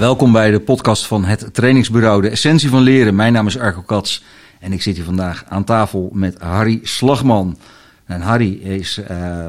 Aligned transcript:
welkom 0.00 0.32
bij 0.32 0.50
de 0.50 0.60
podcast 0.60 1.06
van 1.06 1.24
het 1.24 1.54
trainingsbureau 1.54 2.22
De 2.22 2.28
Essentie 2.28 2.68
van 2.68 2.82
Leren. 2.82 3.14
Mijn 3.14 3.32
naam 3.32 3.46
is 3.46 3.58
Arco 3.58 3.82
Kats 3.82 4.24
en 4.60 4.72
ik 4.72 4.82
zit 4.82 4.96
hier 4.96 5.04
vandaag 5.04 5.44
aan 5.48 5.64
tafel 5.64 6.10
met 6.12 6.38
Harry 6.38 6.80
Slagman. 6.82 7.58
En 8.04 8.20
Harry 8.20 8.52
is 8.52 9.00
uh, 9.10 9.46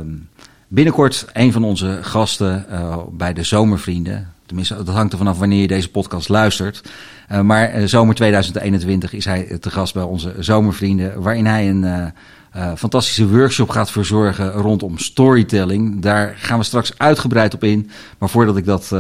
binnenkort 0.68 1.26
een 1.34 1.52
van 1.52 1.64
onze 1.64 2.00
gasten 2.02 2.66
uh, 2.72 2.98
bij 3.12 3.34
de 3.34 3.44
Zomervrienden. 3.44 4.34
Tenminste, 4.46 4.76
dat 4.76 4.96
hangt 4.96 5.12
er 5.12 5.18
vanaf 5.18 5.38
wanneer 5.38 5.62
je 5.62 5.68
deze 5.68 5.92
podcast 5.92 6.30
luistert. 6.30 6.90
Uh, 7.32 7.42
maar 7.42 7.80
uh, 7.80 7.88
zomer 7.88 8.16
2021 8.16 9.14
is 9.14 9.26
hij 9.26 9.58
te 9.60 9.70
gast 9.70 9.94
bij 9.94 10.04
onze 10.04 10.34
Zomervrienden, 10.40 11.22
waarin 11.22 11.46
hij 11.46 11.70
een 11.70 12.14
fantastische 12.78 13.28
workshop 13.28 13.70
gaat 13.70 13.92
verzorgen 13.92 14.52
rondom 14.52 14.98
storytelling. 14.98 16.02
Daar 16.02 16.34
gaan 16.38 16.58
we 16.58 16.64
straks 16.64 16.98
uitgebreid 16.98 17.54
op 17.54 17.64
in. 17.64 17.90
Maar 18.18 18.30
voordat 18.30 18.58
ik 18.58 18.66
dat 18.66 18.92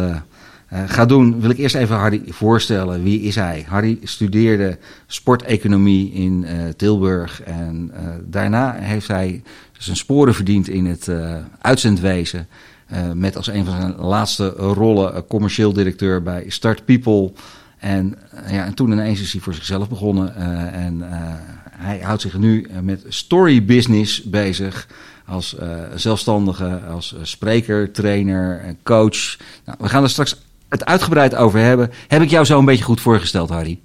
uh, 0.73 0.80
ga 0.85 1.05
doen, 1.05 1.41
wil 1.41 1.49
ik 1.49 1.57
eerst 1.57 1.75
even 1.75 1.95
Harry 1.95 2.21
voorstellen. 2.27 3.03
Wie 3.03 3.21
is 3.21 3.35
hij? 3.35 3.66
Harry 3.67 3.99
studeerde 4.03 4.77
sporteconomie 5.07 6.11
in 6.11 6.45
Tilburg. 6.77 7.41
En 7.41 7.91
daarna 8.23 8.73
heeft 8.73 9.07
hij 9.07 9.44
zijn 9.77 9.97
sporen 9.97 10.34
verdiend 10.34 10.67
in 10.67 10.85
het 10.85 11.09
uitzendwezen. 11.61 12.47
met 13.13 13.35
als 13.35 13.47
een 13.47 13.66
van 13.66 13.81
zijn 13.81 13.95
laatste 13.95 14.47
rollen 14.49 15.27
commercieel 15.27 15.73
directeur 15.73 16.23
bij 16.23 16.45
Start 16.47 16.85
People. 16.85 17.31
En, 17.77 18.17
ja, 18.47 18.66
en 18.66 18.73
toen 18.73 18.91
ineens 18.91 19.22
is 19.22 19.31
hij 19.31 19.41
voor 19.41 19.53
zichzelf 19.53 19.89
begonnen. 19.89 20.35
en 20.73 21.02
hij 21.69 21.99
houdt 21.99 22.22
zich 22.22 22.38
nu 22.38 22.67
met 22.81 23.05
story 23.08 23.66
business 23.66 24.23
bezig. 24.23 24.88
Als 25.25 25.55
zelfstandige, 25.95 26.80
als 26.89 27.16
spreker, 27.22 27.92
trainer, 27.92 28.75
coach. 28.83 29.38
Nou, 29.66 29.77
we 29.81 29.89
gaan 29.89 30.03
er 30.03 30.09
straks 30.09 30.36
het 30.72 30.86
uitgebreid 30.86 31.36
over 31.36 31.59
hebben. 31.59 31.91
Heb 32.08 32.22
ik 32.22 32.30
jou 32.30 32.45
zo 32.45 32.59
een 32.59 32.66
beetje 32.66 32.83
goed 32.83 33.02
voorgesteld, 33.02 33.50
Harry? 33.50 33.80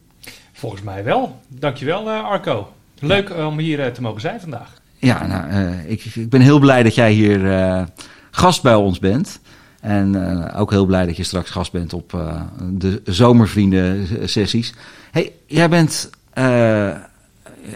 Volgens 0.53 0.83
mij 0.83 1.05
wel. 1.05 1.41
Dankjewel, 1.49 2.09
uh, 2.09 2.25
Arco. 2.25 2.73
Leuk 2.99 3.29
ja. 3.29 3.47
om 3.47 3.59
hier 3.59 3.79
uh, 3.79 3.87
te 3.87 4.03
mogen 4.03 4.21
zijn 4.21 4.41
vandaag. 4.41 4.81
Ja, 4.99 5.27
nou, 5.27 5.73
ik, 5.87 6.05
ik, 6.05 6.31
ben 6.31 6.41
heel 6.41 6.59
blij 6.59 6.83
dat 6.83 6.95
jij 6.95 7.13
hier 7.13 7.87
gast 8.31 8.63
bij 8.63 8.75
ons 8.75 8.99
bent. 8.99 9.41
En 9.81 10.53
ook 10.55 10.71
heel 10.71 10.87
blij 10.87 11.07
dat 11.07 11.17
je 11.17 11.23
straks 11.23 11.51
gast 11.51 11.73
bent 11.73 11.93
op 11.93 12.37
de 12.73 13.01
zomervrienden 13.05 14.07
sessies. 14.29 14.75
Hey, 15.11 15.33
jij 15.47 15.69
bent 15.69 16.11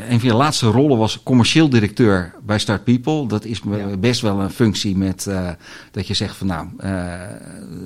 een 0.08 0.20
van 0.20 0.28
je 0.28 0.34
laatste 0.34 0.66
rollen 0.66 0.98
was 0.98 1.22
commercieel 1.22 1.68
directeur 1.68 2.34
bij 2.42 2.58
Start 2.58 2.84
People. 2.84 3.26
Dat 3.26 3.44
is 3.44 3.60
ja. 3.70 3.96
best 3.96 4.20
wel 4.20 4.40
een 4.40 4.50
functie 4.50 4.96
met 4.96 5.26
uh, 5.28 5.50
dat 5.90 6.06
je 6.06 6.14
zegt 6.14 6.36
van 6.36 6.46
nou, 6.46 6.68
uh, 6.84 7.14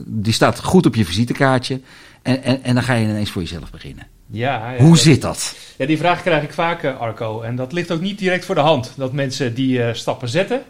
die 0.07 0.33
staat 0.33 0.61
goed 0.61 0.87
op 0.87 0.95
je 0.95 1.05
visitekaartje. 1.05 1.81
En, 2.23 2.43
en, 2.43 2.63
en 2.63 2.75
dan 2.75 2.83
ga 2.83 2.95
je 2.95 3.07
ineens 3.07 3.31
voor 3.31 3.43
jezelf 3.43 3.71
beginnen. 3.71 4.07
Ja, 4.27 4.73
ja, 4.73 4.83
Hoe 4.83 4.99
zit 4.99 5.23
dat? 5.23 5.55
Ja, 5.77 5.87
die 5.87 5.99
vraag 5.99 6.23
krijg 6.23 6.43
ik 6.43 6.53
vaak, 6.53 6.85
Arco. 6.85 7.41
En 7.41 7.57
dat 7.57 7.73
ligt 7.73 7.91
ook 7.91 8.01
niet 8.01 8.19
direct 8.19 8.45
voor 8.45 8.55
de 8.55 8.61
hand, 8.61 8.93
dat 8.97 9.13
mensen 9.13 9.55
die 9.55 9.79
uh, 9.79 9.89
stappen 9.93 10.29
zetten. 10.29 10.63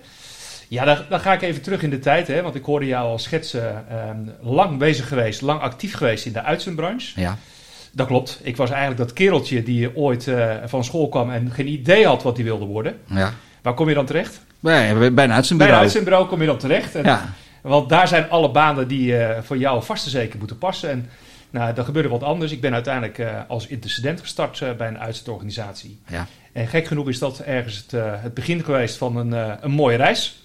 Ja, 0.68 0.84
dan, 0.84 0.98
dan, 1.08 1.20
ga 1.20 1.32
ik 1.32 1.42
even 1.42 1.62
terug 1.62 1.82
in 1.82 1.90
de 1.90 1.98
tijd, 1.98 2.26
hè, 2.26 2.42
want 2.42 2.54
ik 2.54 2.64
hoorde 2.64 2.86
jou 2.86 3.08
al 3.08 3.18
schetsen. 3.18 3.84
lang 4.42 4.78
bezig 4.78 5.08
geweest, 5.08 5.40
lang 5.40 5.60
actief 5.60 5.94
geweest 5.94 6.26
in 6.26 6.32
de 6.32 6.42
uitzendbranche. 6.42 7.20
Ja. 7.20 7.38
Dat 7.94 8.06
klopt. 8.06 8.40
Ik 8.42 8.56
was 8.56 8.70
eigenlijk 8.70 9.00
dat 9.00 9.12
kereltje 9.12 9.62
die 9.62 9.96
ooit 9.96 10.26
uh, 10.26 10.54
van 10.64 10.84
school 10.84 11.08
kwam 11.08 11.30
en 11.30 11.50
geen 11.50 11.68
idee 11.68 12.06
had 12.06 12.22
wat 12.22 12.36
hij 12.36 12.44
wilde 12.44 12.64
worden. 12.64 12.96
Ja. 13.06 13.32
Waar 13.62 13.74
kom 13.74 13.88
je 13.88 13.94
dan 13.94 14.06
terecht? 14.06 14.40
Bij, 14.60 15.14
bij 15.14 15.24
een 15.24 15.32
uitzendbureau. 15.32 15.56
Bij 15.56 15.68
een 15.68 15.74
uitzendbureau 15.74 16.26
kom 16.26 16.40
je 16.40 16.46
dan 16.46 16.58
terecht. 16.58 16.94
En, 16.94 17.04
ja. 17.04 17.34
Want 17.60 17.88
daar 17.88 18.08
zijn 18.08 18.30
alle 18.30 18.50
banen 18.50 18.88
die 18.88 19.12
uh, 19.12 19.28
voor 19.42 19.58
jou 19.58 19.82
vast 19.82 20.04
en 20.04 20.10
zeker 20.10 20.38
moeten 20.38 20.58
passen. 20.58 20.90
En 20.90 21.08
nou, 21.50 21.74
er 21.76 21.84
gebeurde 21.84 22.08
wat 22.08 22.22
anders. 22.22 22.52
Ik 22.52 22.60
ben 22.60 22.72
uiteindelijk 22.72 23.18
uh, 23.18 23.28
als 23.48 23.66
intercedent 23.66 24.20
gestart 24.20 24.76
bij 24.76 24.88
een 24.88 24.98
uitzendorganisatie. 24.98 26.00
Ja. 26.08 26.26
En 26.52 26.66
gek 26.66 26.86
genoeg 26.86 27.08
is 27.08 27.18
dat 27.18 27.38
ergens 27.38 27.76
het, 27.76 27.90
het 28.22 28.34
begin 28.34 28.64
geweest 28.64 28.96
van 28.96 29.16
een, 29.16 29.32
een 29.60 29.70
mooie 29.70 29.96
reis. 29.96 30.42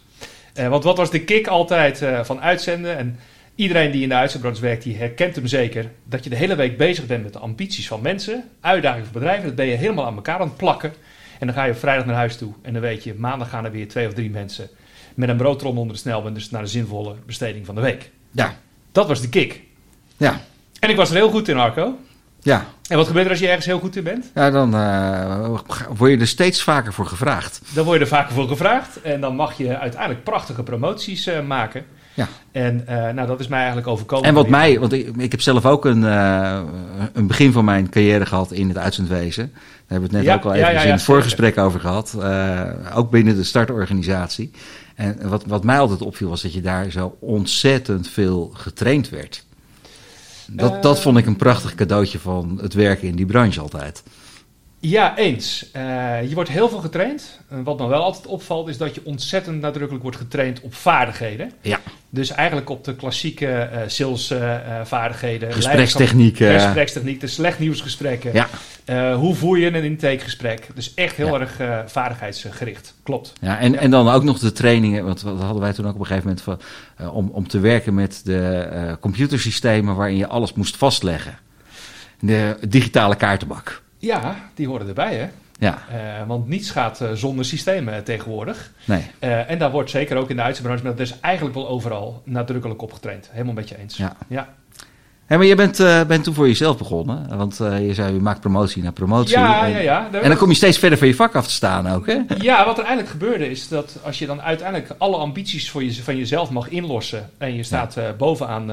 want 0.53 0.83
wat 0.83 0.97
was 0.97 1.11
de 1.11 1.23
kick 1.23 1.47
altijd 1.47 2.03
van 2.23 2.41
uitzenden? 2.41 2.97
En 2.97 3.19
Iedereen 3.59 3.91
die 3.91 4.01
in 4.01 4.09
de 4.09 4.15
uitzendbranche 4.15 4.61
werkt, 4.61 4.83
die 4.83 4.97
herkent 4.97 5.35
hem 5.35 5.47
zeker. 5.47 5.91
Dat 6.03 6.23
je 6.23 6.29
de 6.29 6.35
hele 6.35 6.55
week 6.55 6.77
bezig 6.77 7.05
bent 7.05 7.23
met 7.23 7.33
de 7.33 7.39
ambities 7.39 7.87
van 7.87 8.01
mensen, 8.01 8.43
uitdagingen 8.61 9.05
van 9.05 9.13
bedrijven. 9.13 9.45
Dat 9.45 9.55
ben 9.55 9.65
je 9.65 9.75
helemaal 9.75 10.05
aan 10.05 10.15
elkaar 10.15 10.39
aan 10.39 10.47
het 10.47 10.57
plakken. 10.57 10.93
En 11.39 11.47
dan 11.47 11.55
ga 11.55 11.63
je 11.63 11.71
op 11.71 11.77
vrijdag 11.77 12.05
naar 12.05 12.15
huis 12.15 12.37
toe. 12.37 12.53
En 12.61 12.73
dan 12.73 12.81
weet 12.81 13.03
je, 13.03 13.13
maandag 13.17 13.49
gaan 13.49 13.65
er 13.65 13.71
weer 13.71 13.87
twee 13.87 14.07
of 14.07 14.13
drie 14.13 14.29
mensen 14.29 14.69
met 15.15 15.29
een 15.29 15.37
broodtron 15.37 15.77
onder 15.77 15.95
de 15.95 16.01
snelband. 16.01 16.35
Dus 16.35 16.49
naar 16.49 16.61
de 16.61 16.67
zinvolle 16.67 17.15
besteding 17.25 17.65
van 17.65 17.75
de 17.75 17.81
week. 17.81 18.11
Ja. 18.31 18.55
Dat 18.91 19.07
was 19.07 19.21
de 19.21 19.29
kick. 19.29 19.61
Ja. 20.17 20.41
En 20.79 20.89
ik 20.89 20.95
was 20.95 21.09
er 21.09 21.15
heel 21.15 21.29
goed 21.29 21.47
in, 21.47 21.57
Arco. 21.57 21.97
Ja. 22.41 22.65
En 22.87 22.97
wat 22.97 23.07
gebeurt 23.07 23.25
er 23.25 23.31
als 23.31 23.39
je 23.39 23.47
ergens 23.47 23.65
heel 23.65 23.79
goed 23.79 23.95
in 23.95 24.03
bent? 24.03 24.31
Ja, 24.35 24.49
dan 24.49 24.75
uh, 24.75 25.59
word 25.97 26.11
je 26.11 26.17
er 26.17 26.27
steeds 26.27 26.63
vaker 26.63 26.93
voor 26.93 27.05
gevraagd. 27.05 27.61
Dan 27.73 27.85
word 27.85 27.97
je 27.97 28.03
er 28.03 28.09
vaker 28.09 28.33
voor 28.33 28.47
gevraagd. 28.47 29.01
En 29.01 29.21
dan 29.21 29.35
mag 29.35 29.57
je 29.57 29.77
uiteindelijk 29.77 30.23
prachtige 30.23 30.63
promoties 30.63 31.27
uh, 31.27 31.41
maken. 31.41 31.85
Ja. 32.19 32.27
En 32.51 32.85
uh, 32.89 33.09
nou, 33.09 33.27
dat 33.27 33.39
is 33.39 33.47
mij 33.47 33.57
eigenlijk 33.59 33.87
overkomen. 33.87 34.25
En 34.25 34.33
wat 34.33 34.47
mij, 34.47 34.79
want 34.79 34.93
ik, 34.93 35.15
ik 35.17 35.31
heb 35.31 35.41
zelf 35.41 35.65
ook 35.65 35.85
een, 35.85 36.01
uh, 36.01 36.59
een 37.13 37.27
begin 37.27 37.51
van 37.51 37.65
mijn 37.65 37.89
carrière 37.89 38.25
gehad 38.25 38.51
in 38.51 38.67
het 38.67 38.77
uitzendwezen. 38.77 39.51
Daar 39.53 39.61
hebben 39.87 40.09
we 40.09 40.17
het 40.17 40.25
net 40.25 40.33
ja, 40.33 40.35
ook 40.35 40.45
al 40.45 40.53
even 40.53 40.73
ja, 40.73 40.81
in 40.81 40.91
het 40.91 41.03
voorgesprek 41.03 41.57
over 41.57 41.79
gehad. 41.79 42.15
Uh, 42.17 42.63
ook 42.95 43.09
binnen 43.09 43.35
de 43.35 43.43
startorganisatie. 43.43 44.51
En 44.95 45.29
wat, 45.29 45.45
wat 45.45 45.63
mij 45.63 45.79
altijd 45.79 46.01
opviel 46.01 46.29
was 46.29 46.41
dat 46.41 46.53
je 46.53 46.61
daar 46.61 46.91
zo 46.91 47.17
ontzettend 47.19 48.09
veel 48.09 48.51
getraind 48.53 49.09
werd. 49.09 49.45
Dat, 50.47 50.83
dat 50.83 51.01
vond 51.01 51.17
ik 51.17 51.25
een 51.25 51.35
prachtig 51.35 51.75
cadeautje 51.75 52.19
van 52.19 52.59
het 52.61 52.73
werken 52.73 53.07
in 53.07 53.15
die 53.15 53.25
branche 53.25 53.61
altijd. 53.61 54.03
Ja, 54.81 55.17
eens. 55.17 55.65
Uh, 55.75 56.29
je 56.29 56.35
wordt 56.35 56.49
heel 56.49 56.69
veel 56.69 56.79
getraind. 56.79 57.39
En 57.49 57.63
wat 57.63 57.79
me 57.79 57.87
wel 57.87 58.01
altijd 58.01 58.25
opvalt, 58.25 58.67
is 58.67 58.77
dat 58.77 58.95
je 58.95 59.01
ontzettend 59.03 59.61
nadrukkelijk 59.61 60.03
wordt 60.03 60.17
getraind 60.17 60.61
op 60.61 60.73
vaardigheden. 60.73 61.51
Ja. 61.61 61.79
Dus 62.09 62.29
eigenlijk 62.29 62.69
op 62.69 62.83
de 62.83 62.95
klassieke 62.95 63.69
uh, 63.73 63.79
salesvaardigheden. 63.87 65.49
Uh, 65.49 65.55
Gesprekstechnieken. 65.55 66.59
Gesprekstechniek, 66.59 67.19
de 67.19 67.27
slecht 67.27 67.59
nieuwsgesprekken. 67.59 68.31
Ja. 68.33 69.13
hoe 69.13 69.35
voer 69.35 69.57
je 69.57 69.67
een 69.67 69.83
intakegesprek? 69.83 70.67
Dus 70.75 70.93
echt 70.93 71.15
heel 71.15 71.39
ja. 71.39 71.39
erg 71.39 71.61
vaardigheidsgericht. 71.91 72.93
Klopt. 73.03 73.33
Ja, 73.41 73.59
en, 73.59 73.75
en 73.75 73.91
dan 73.91 74.09
ook 74.09 74.23
nog 74.23 74.39
de 74.39 74.51
trainingen, 74.51 75.05
want 75.05 75.23
dat 75.23 75.39
hadden 75.39 75.61
wij 75.61 75.73
toen 75.73 75.87
ook 75.87 75.93
op 75.93 75.99
een 75.99 76.05
gegeven 76.05 76.27
moment 76.27 76.41
van, 76.97 77.11
om, 77.11 77.29
om 77.29 77.47
te 77.47 77.59
werken 77.59 77.93
met 77.93 78.21
de 78.23 78.97
computersystemen 78.99 79.95
waarin 79.95 80.17
je 80.17 80.27
alles 80.27 80.53
moest 80.53 80.77
vastleggen. 80.77 81.37
De 82.19 82.57
digitale 82.67 83.15
kaartenbak. 83.15 83.81
Ja, 83.99 84.35
die 84.53 84.67
horen 84.67 84.87
erbij, 84.87 85.15
hè? 85.15 85.29
Ja. 85.59 85.77
Uh, 85.91 86.27
want 86.27 86.47
niets 86.47 86.71
gaat 86.71 87.01
uh, 87.01 87.11
zonder 87.11 87.45
systemen 87.45 88.03
tegenwoordig. 88.03 88.71
Nee. 88.85 89.03
Uh, 89.19 89.49
en 89.49 89.59
daar 89.59 89.71
wordt 89.71 89.89
zeker 89.89 90.17
ook 90.17 90.29
in 90.29 90.35
de 90.35 90.41
uitzendbranche, 90.41 90.83
maar 90.83 90.95
dat 90.95 91.07
is 91.07 91.19
eigenlijk 91.19 91.55
wel 91.55 91.67
overal 91.67 92.21
nadrukkelijk 92.25 92.81
op 92.81 92.93
getraind. 92.93 93.29
Helemaal 93.31 93.53
met 93.53 93.69
je 93.69 93.77
eens. 93.77 93.97
Ja. 93.97 94.15
ja. 94.27 94.53
Hey, 95.29 95.37
maar 95.37 95.47
je 95.47 95.55
bent, 95.55 95.77
bent 96.07 96.23
toen 96.23 96.33
voor 96.33 96.47
jezelf 96.47 96.77
begonnen. 96.77 97.37
Want 97.37 97.57
je 97.57 97.93
zei, 97.93 98.13
je 98.13 98.19
maakt 98.19 98.39
promotie 98.39 98.83
naar 98.83 98.91
promotie. 98.91 99.37
Ja, 99.37 99.65
en, 99.65 99.71
ja, 99.71 99.79
ja. 99.79 100.09
En 100.11 100.29
dan 100.29 100.37
kom 100.37 100.49
je 100.49 100.55
steeds 100.55 100.77
verder 100.77 100.97
van 100.97 101.07
je 101.07 101.15
vak 101.15 101.35
af 101.35 101.47
te 101.47 101.53
staan 101.53 101.87
ook, 101.87 102.07
hè? 102.07 102.19
Ja, 102.39 102.65
wat 102.65 102.77
er 102.77 102.83
eigenlijk 102.83 103.09
gebeurde 103.09 103.49
is 103.49 103.67
dat 103.67 103.97
als 104.03 104.19
je 104.19 104.25
dan 104.25 104.41
uiteindelijk 104.41 104.95
alle 104.97 105.15
ambities 105.15 105.69
voor 105.69 105.83
je, 105.83 106.03
van 106.03 106.17
jezelf 106.17 106.49
mag 106.49 106.69
inlossen. 106.69 107.29
En 107.37 107.55
je 107.55 107.63
staat 107.63 107.93
ja. 107.93 108.13
bovenaan, 108.13 108.71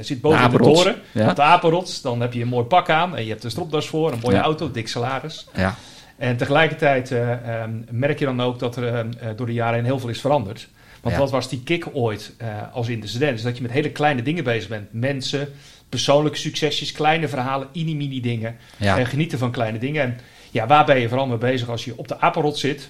zit 0.00 0.20
boven 0.20 0.50
de, 0.50 0.56
de 0.56 0.62
toren, 0.62 0.96
ja. 1.12 1.28
op 1.28 1.36
de 1.36 1.42
apenrots. 1.42 2.02
Dan 2.02 2.20
heb 2.20 2.32
je 2.32 2.42
een 2.42 2.48
mooi 2.48 2.64
pak 2.64 2.90
aan 2.90 3.16
en 3.16 3.24
je 3.24 3.30
hebt 3.30 3.44
een 3.44 3.50
stropdas 3.50 3.86
voor, 3.88 4.12
een 4.12 4.18
mooie 4.22 4.36
Ja. 4.36 4.42
auto, 4.42 4.70
dik 4.70 4.88
salaris. 4.88 5.48
Ja. 5.54 5.74
En 6.16 6.36
tegelijkertijd 6.36 7.10
uh, 7.10 7.30
um, 7.62 7.84
merk 7.90 8.18
je 8.18 8.24
dan 8.24 8.40
ook 8.42 8.58
dat 8.58 8.76
er 8.76 8.94
uh, 8.94 9.10
door 9.36 9.46
de 9.46 9.52
jaren 9.52 9.74
heen 9.74 9.84
heel 9.84 9.98
veel 9.98 10.08
is 10.08 10.20
veranderd. 10.20 10.68
Want 11.00 11.16
wat 11.16 11.30
was 11.30 11.48
die 11.48 11.62
kick 11.62 11.86
ooit 11.92 12.32
uh, 12.42 12.48
als 12.72 12.88
intercedent? 12.88 13.38
Is 13.38 13.42
dat 13.42 13.56
je 13.56 13.62
met 13.62 13.70
hele 13.70 13.90
kleine 13.90 14.22
dingen 14.22 14.44
bezig 14.44 14.68
bent. 14.68 14.86
Mensen, 14.90 15.48
persoonlijke 15.90 16.38
succesjes, 16.38 16.92
kleine 16.92 17.28
verhalen, 17.28 17.68
mini-mini 17.74 18.20
dingen. 18.20 18.56
Ja. 18.76 18.98
En 18.98 19.06
genieten 19.06 19.38
van 19.38 19.50
kleine 19.50 19.78
dingen. 19.78 20.02
En 20.02 20.18
ja, 20.50 20.66
waar 20.66 20.84
ben 20.84 21.00
je 21.00 21.08
vooral 21.08 21.26
mee 21.26 21.38
bezig 21.38 21.68
als 21.68 21.84
je 21.84 21.92
op 21.96 22.08
de 22.08 22.20
apenrot 22.20 22.58
zit 22.58 22.88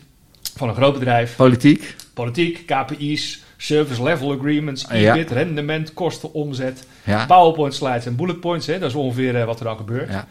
van 0.57 0.69
een 0.69 0.75
groot 0.75 0.93
bedrijf? 0.99 1.37
Politiek. 1.37 1.95
Politiek, 2.15 2.67
KPI's, 2.67 3.43
service 3.57 4.03
level 4.03 4.33
agreements, 4.33 4.87
Ja. 4.91 5.15
EBIT, 5.15 5.31
rendement, 5.31 5.95
kosten, 5.95 6.33
omzet, 6.33 6.87
Ja. 7.05 7.27
PowerPoint 7.27 7.75
slides 7.75 8.07
en 8.07 8.17
bullet 8.17 8.41
points. 8.41 8.67
Hè? 8.67 8.79
Dat 8.79 8.89
is 8.89 8.95
ongeveer 8.95 9.35
uh, 9.35 9.45
wat 9.45 9.59
er 9.59 9.65
dan 9.65 9.77
gebeurt. 9.77 10.11
Ja. 10.11 10.27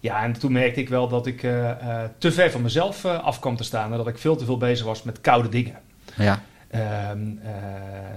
Ja, 0.00 0.22
en 0.22 0.32
toen 0.32 0.52
merkte 0.52 0.80
ik 0.80 0.88
wel 0.88 1.08
dat 1.08 1.26
ik 1.26 1.42
uh, 1.42 1.52
uh, 1.52 1.70
te 2.18 2.32
ver 2.32 2.50
van 2.50 2.62
mezelf 2.62 3.04
af 3.04 3.40
kwam 3.40 3.56
te 3.56 3.64
staan. 3.64 3.90
En 3.90 3.96
dat 3.96 4.08
ik 4.08 4.18
veel 4.18 4.36
te 4.36 4.44
veel 4.44 4.56
bezig 4.56 4.86
was 4.86 5.02
met 5.02 5.20
koude 5.20 5.48
dingen. 5.48 5.78
Ja. 6.16 6.42
Um, 6.74 7.40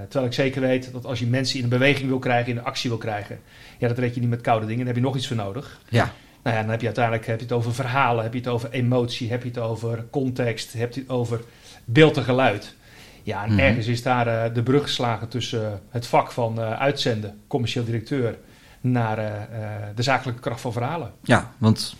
terwijl 0.02 0.26
ik 0.26 0.34
zeker 0.34 0.62
weet 0.62 0.92
dat 0.92 1.06
als 1.06 1.20
je 1.20 1.28
mensen 1.28 1.58
in 1.58 1.64
een 1.64 1.70
beweging 1.70 2.08
wil 2.08 2.20
krijgen, 2.20 2.52
in 2.52 2.58
een 2.58 2.64
actie 2.64 2.90
wil 2.90 3.00
krijgen, 3.00 3.40
ja, 3.78 3.88
dat 3.88 3.98
red 3.98 4.14
je 4.14 4.20
niet 4.20 4.30
met 4.30 4.42
koude 4.42 4.66
dingen. 4.66 4.78
Dan 4.78 4.88
heb 4.88 4.96
je 4.96 5.02
nog 5.02 5.16
iets 5.16 5.28
voor 5.28 5.36
nodig. 5.36 5.80
Ja. 5.90 6.14
Nou 6.44 6.56
ja, 6.56 6.62
dan 6.62 6.72
heb 6.72 6.80
je 6.80 6.86
uiteindelijk 6.86 7.26
heb 7.28 7.38
je 7.38 7.46
het 7.46 7.54
over 7.54 7.74
verhalen, 7.74 8.24
heb 8.24 8.34
je 8.34 8.40
het 8.40 8.48
over 8.48 8.72
emotie, 8.72 9.30
heb 9.30 9.44
je 9.44 9.50
het 9.50 9.58
over 9.58 10.06
context, 10.10 10.74
heb 10.74 10.94
je 10.94 11.00
het 11.00 11.10
over 11.10 11.42
beeld 11.86 12.18
en 12.18 12.24
geluid. 12.24 12.76
Ja, 13.24 13.44
en 13.44 13.50
Mhm. 13.50 13.60
ergens 13.60 13.88
is 13.88 14.04
daar 14.04 14.28
uh, 14.28 14.56
de 14.56 14.64
brug 14.64 14.82
geslagen 14.82 15.28
tussen 15.28 15.62
uh, 15.62 15.68
het 15.90 16.08
vak 16.08 16.32
van 16.32 16.60
uitzenden, 16.60 17.40
commercieel 17.48 17.86
directeur, 17.86 18.38
naar 18.82 19.18
eh, 19.18 19.26
eh, 19.26 19.82
de 19.96 20.04
zakelijke 20.04 20.42
kracht 20.42 20.62
van 20.62 20.74
verhalen. 20.74 21.12
Ja, 21.24 21.52
want 21.58 21.96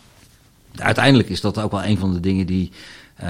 uiteindelijk 0.76 1.30
is 1.30 1.42
dat 1.42 1.60
ook 1.60 1.72
wel 1.72 1.84
een 1.84 1.98
van 1.98 2.14
de 2.14 2.20
dingen 2.20 2.46
die, 2.46 2.72
eh, 3.16 3.30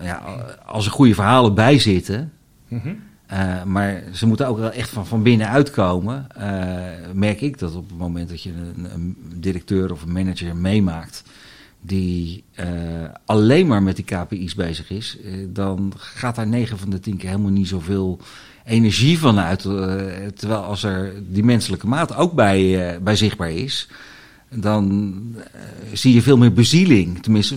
ja, 0.00 0.22
als 0.66 0.86
er 0.86 0.92
goede 0.92 1.14
verhalen 1.14 1.54
bij 1.54 1.78
zitten, 1.78 2.32
Mhm. 2.68 2.88
eh, 3.26 3.64
maar 3.64 4.02
ze 4.12 4.26
moeten 4.26 4.46
ook 4.46 4.58
wel 4.58 4.70
echt 4.70 4.88
van, 4.90 5.06
van 5.06 5.22
binnenuit 5.22 5.70
komen. 5.70 6.26
eh, 6.36 7.12
merk 7.12 7.40
ik 7.40 7.58
dat 7.58 7.74
op 7.74 7.88
het 7.88 7.98
moment 7.98 8.28
dat 8.28 8.42
je 8.42 8.52
een, 8.92 9.16
directeur 9.34 9.92
of 9.92 10.02
een 10.02 10.12
manager 10.12 10.56
meemaakt 10.56 11.22
die 11.80 12.44
eh, 12.54 12.66
alleen 13.24 13.66
maar 13.66 13.82
met 13.82 13.96
die 13.96 14.04
KPI's 14.04 14.54
bezig 14.54 14.90
is, 14.90 15.18
dan 15.48 15.92
gaat 15.96 16.34
daar 16.36 16.46
9 16.46 16.78
van 16.78 16.90
de 16.90 17.00
10 17.00 17.16
keer 17.16 17.28
helemaal 17.28 17.50
niet 17.50 17.68
zoveel 17.68 18.20
energie 18.64 19.18
van 19.18 19.38
uit. 19.38 19.60
terwijl 20.34 20.62
als 20.62 20.82
er 20.82 21.12
die 21.28 21.44
menselijke 21.44 21.86
maat 21.86 22.16
ook 22.16 22.32
bij, 22.32 22.98
bij 23.02 23.16
zichtbaar 23.16 23.50
is, 23.50 23.88
dan 24.54 25.14
zie 25.92 26.14
je 26.14 26.22
veel 26.22 26.36
meer 26.36 26.52
bezieling. 26.52 27.22
Tenminste, 27.22 27.56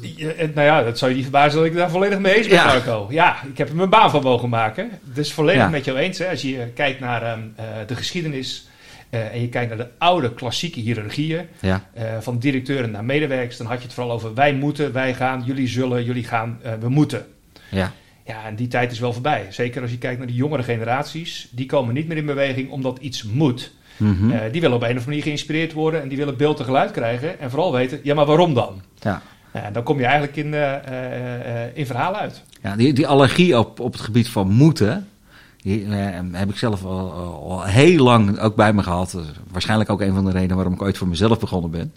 Ja, 0.00 0.28
en 0.30 0.52
nou 0.54 0.66
ja, 0.66 0.82
dat 0.82 0.98
zou 0.98 1.10
je 1.10 1.16
niet 1.16 1.24
verbazen 1.26 1.58
dat 1.58 1.66
ik 1.68 1.74
daar 1.74 1.90
volledig 1.90 2.18
mee 2.18 2.34
eens 2.36 2.46
ben, 2.48 2.56
Ja. 2.56 2.64
Marco. 2.64 3.06
Ja, 3.10 3.36
ik 3.50 3.58
heb 3.58 3.68
er 3.68 3.74
mijn 3.76 3.88
baan 3.90 4.10
van 4.10 4.22
mogen 4.22 4.48
maken. 4.48 4.90
Dus 5.02 5.32
volledig 5.32 5.62
Ja. 5.62 5.68
met 5.68 5.84
jou 5.84 5.98
eens. 5.98 6.18
Hè. 6.18 6.28
Als 6.28 6.42
je 6.42 6.66
kijkt 6.74 7.00
naar 7.00 7.22
ehm, 7.22 7.40
eh, 7.56 7.64
de 7.86 7.94
geschiedenis 7.96 8.68
eh, 9.10 9.32
en 9.34 9.40
je 9.40 9.48
kijkt 9.48 9.68
naar 9.68 9.78
de 9.86 9.88
oude 9.98 10.34
klassieke 10.34 10.80
hiërarchieën, 10.80 11.46
ja, 11.60 11.84
eh, 11.92 12.04
van 12.20 12.38
directeuren 12.38 12.90
naar 12.90 13.04
medewerkers, 13.04 13.56
dan 13.56 13.66
had 13.66 13.78
je 13.78 13.84
het 13.84 13.94
vooral 13.94 14.12
over 14.12 14.34
wij 14.34 14.54
moeten, 14.54 14.92
wij 14.92 15.14
gaan, 15.14 15.42
jullie 15.46 15.68
zullen, 15.68 16.04
jullie 16.04 16.24
gaan, 16.24 16.58
eh, 16.62 16.72
we 16.80 16.88
moeten. 16.88 17.26
ja, 17.70 17.92
Ja, 18.26 18.44
en 18.46 18.54
die 18.56 18.68
tijd 18.68 18.92
is 18.92 18.98
wel 18.98 19.12
voorbij. 19.12 19.46
Zeker 19.50 19.82
als 19.82 19.90
je 19.90 19.98
kijkt 19.98 20.18
naar 20.18 20.26
de 20.26 20.34
jongere 20.34 20.62
generaties. 20.62 21.48
Die 21.50 21.66
komen 21.66 21.94
niet 21.94 22.08
meer 22.08 22.16
in 22.16 22.26
beweging 22.26 22.70
omdat 22.70 22.98
iets 23.00 23.22
moet. 23.22 23.72
mhm, 23.96 24.30
Eh, 24.30 24.40
die 24.52 24.60
willen 24.60 24.76
op 24.76 24.82
een 24.82 24.88
of 24.88 24.92
andere 24.92 25.06
manier 25.06 25.22
geïnspireerd 25.22 25.72
worden 25.72 26.02
en 26.02 26.08
die 26.08 26.16
willen 26.18 26.36
beeld 26.36 26.58
en 26.58 26.64
geluid 26.64 26.90
krijgen. 26.90 27.40
En 27.40 27.50
vooral 27.50 27.72
weten, 27.72 28.00
ja, 28.02 28.14
maar 28.14 28.26
waarom 28.26 28.54
dan? 28.54 28.82
ja. 29.00 29.22
Ja, 29.62 29.70
dan 29.70 29.82
kom 29.82 29.98
je 29.98 30.04
eigenlijk 30.04 30.36
in, 30.36 30.54
eh, 30.54 30.74
eh, 30.74 31.64
eh, 31.64 31.76
in 31.76 31.86
verhalen 31.86 32.20
uit. 32.20 32.42
Ja, 32.62 32.76
die, 32.76 32.92
die 32.92 33.06
allergie 33.06 33.58
op, 33.58 33.80
op 33.80 33.92
het 33.92 34.02
gebied 34.02 34.28
van 34.28 34.48
moeten, 34.48 35.08
die 35.56 35.84
heb 36.32 36.50
ik 36.50 36.56
zelf 36.56 36.84
al, 36.84 37.12
al 37.12 37.64
heel 37.64 38.04
lang 38.04 38.38
ook 38.38 38.56
bij 38.56 38.72
me 38.72 38.82
gehad. 38.82 39.16
Waarschijnlijk 39.50 39.90
ook 39.90 40.00
een 40.00 40.14
van 40.14 40.24
de 40.24 40.30
redenen 40.30 40.56
waarom 40.56 40.74
ik 40.74 40.82
ooit 40.82 40.98
voor 40.98 41.08
mezelf 41.08 41.38
begonnen 41.38 41.70
ben. 41.70 41.92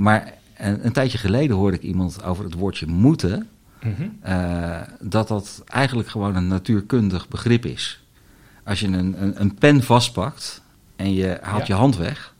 Maar 0.00 0.32
een, 0.56 0.86
een 0.86 0.92
tijdje 0.92 1.18
geleden 1.18 1.56
hoorde 1.56 1.76
ik 1.76 1.82
iemand 1.82 2.24
over 2.24 2.44
het 2.44 2.54
woordje 2.54 2.86
moeten, 2.86 3.48
eh, 4.20 4.80
dat 5.00 5.28
dat 5.28 5.62
eigenlijk 5.66 6.08
gewoon 6.08 6.36
een 6.36 6.48
natuurkundig 6.48 7.28
begrip 7.28 7.64
is. 7.64 8.04
Als 8.64 8.80
je 8.80 8.86
een, 8.86 9.22
een, 9.22 9.40
een 9.40 9.54
pen 9.54 9.82
vastpakt 9.82 10.62
en 10.96 11.14
je 11.14 11.38
haalt 11.42 11.66
Ja. 11.66 11.74
je 11.74 11.80
hand 11.80 11.96
weg, 11.96 12.34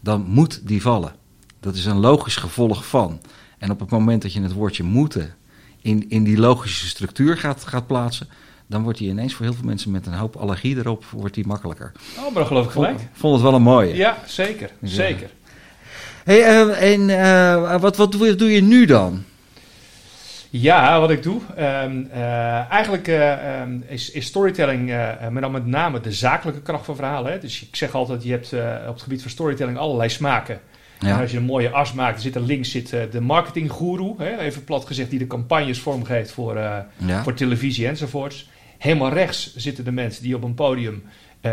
dan 0.00 0.24
moet 0.28 0.66
die 0.66 0.82
vallen. 0.82 1.12
Dat 1.60 1.74
is 1.74 1.84
een 1.84 1.98
logisch 1.98 2.36
gevolg 2.36 2.86
van. 2.86 3.20
En 3.58 3.70
op 3.70 3.80
het 3.80 3.90
moment 3.90 4.22
dat 4.22 4.32
je 4.32 4.42
het 4.42 4.52
woordje 4.52 4.82
moeten 4.82 5.34
in, 5.82 6.04
in 6.08 6.24
die 6.24 6.38
logische 6.38 6.86
structuur 6.86 7.36
gaat, 7.36 7.64
gaat 7.64 7.86
plaatsen, 7.86 8.28
dan 8.66 8.82
wordt 8.82 8.98
die 8.98 9.08
ineens 9.08 9.34
voor 9.34 9.44
heel 9.44 9.54
veel 9.54 9.64
mensen 9.64 9.90
met 9.90 10.06
een 10.06 10.12
hoop 10.12 10.36
allergie 10.36 10.76
erop, 10.76 11.04
wordt 11.04 11.34
die 11.34 11.46
makkelijker. 11.46 11.92
Oh, 12.16 12.24
maar 12.24 12.32
dan 12.34 12.46
geloof 12.46 12.64
ik 12.64 12.70
gelijk. 12.70 12.98
Vond, 12.98 13.10
vond 13.12 13.34
het 13.34 13.42
wel 13.42 13.54
een 13.54 13.62
mooie. 13.62 13.94
Ja, 13.94 14.18
zeker. 14.26 14.70
Zeker. 14.82 15.30
Hey, 16.24 16.42
eh, 16.42 16.92
en 16.92 17.10
eh, 17.10 17.80
wat, 17.80 17.96
wat 17.96 18.12
doe, 18.12 18.26
je, 18.26 18.34
doe 18.34 18.50
je 18.50 18.62
nu 18.62 18.84
dan? 18.84 19.24
Ja, 20.50 21.00
wat 21.00 21.10
ik 21.10 21.22
doe. 21.22 21.40
ehm, 21.56 22.04
eh, 22.10 22.70
eigenlijk 22.70 23.08
eh, 23.08 23.60
ehm, 23.60 23.78
is, 23.86 24.10
is 24.10 24.26
storytelling 24.26 24.90
eh, 24.90 25.28
met, 25.30 25.42
dan 25.42 25.52
met 25.52 25.66
name 25.66 26.00
de 26.00 26.12
zakelijke 26.12 26.62
kracht 26.62 26.84
van 26.84 26.96
verhalen. 26.96 27.32
Hè? 27.32 27.38
Dus 27.38 27.62
ik 27.62 27.76
zeg 27.76 27.94
altijd, 27.94 28.22
je 28.22 28.30
hebt 28.30 28.52
op 28.88 28.94
het 28.94 29.02
gebied 29.02 29.22
van 29.22 29.30
storytelling 29.30 29.78
allerlei 29.78 30.08
smaken. 30.08 30.60
En 30.98 31.08
Ja, 31.08 31.20
als 31.20 31.30
je 31.30 31.36
een 31.36 31.42
mooie 31.44 31.70
as 31.70 31.92
maakt, 31.92 32.22
zit 32.22 32.34
er 32.34 32.40
links 32.40 32.70
zit, 32.70 32.92
eh, 32.92 33.00
de 33.10 33.20
marketinggoeroe, 33.20 34.38
even 34.38 34.64
plat 34.64 34.86
gezegd, 34.86 35.10
die 35.10 35.18
de 35.18 35.26
campagnes 35.26 35.80
vormgeeft 35.80 36.30
voor, 36.30 36.56
eh, 36.56 36.78
ja. 36.96 37.22
voor 37.22 37.34
televisie 37.34 37.86
enzovoorts. 37.86 38.48
Helemaal 38.78 39.12
rechts 39.12 39.56
zitten 39.56 39.84
de 39.84 39.92
mensen 39.92 40.22
die 40.22 40.34
op 40.34 40.42
een 40.42 40.54
podium, 40.54 41.02
eh, 41.40 41.52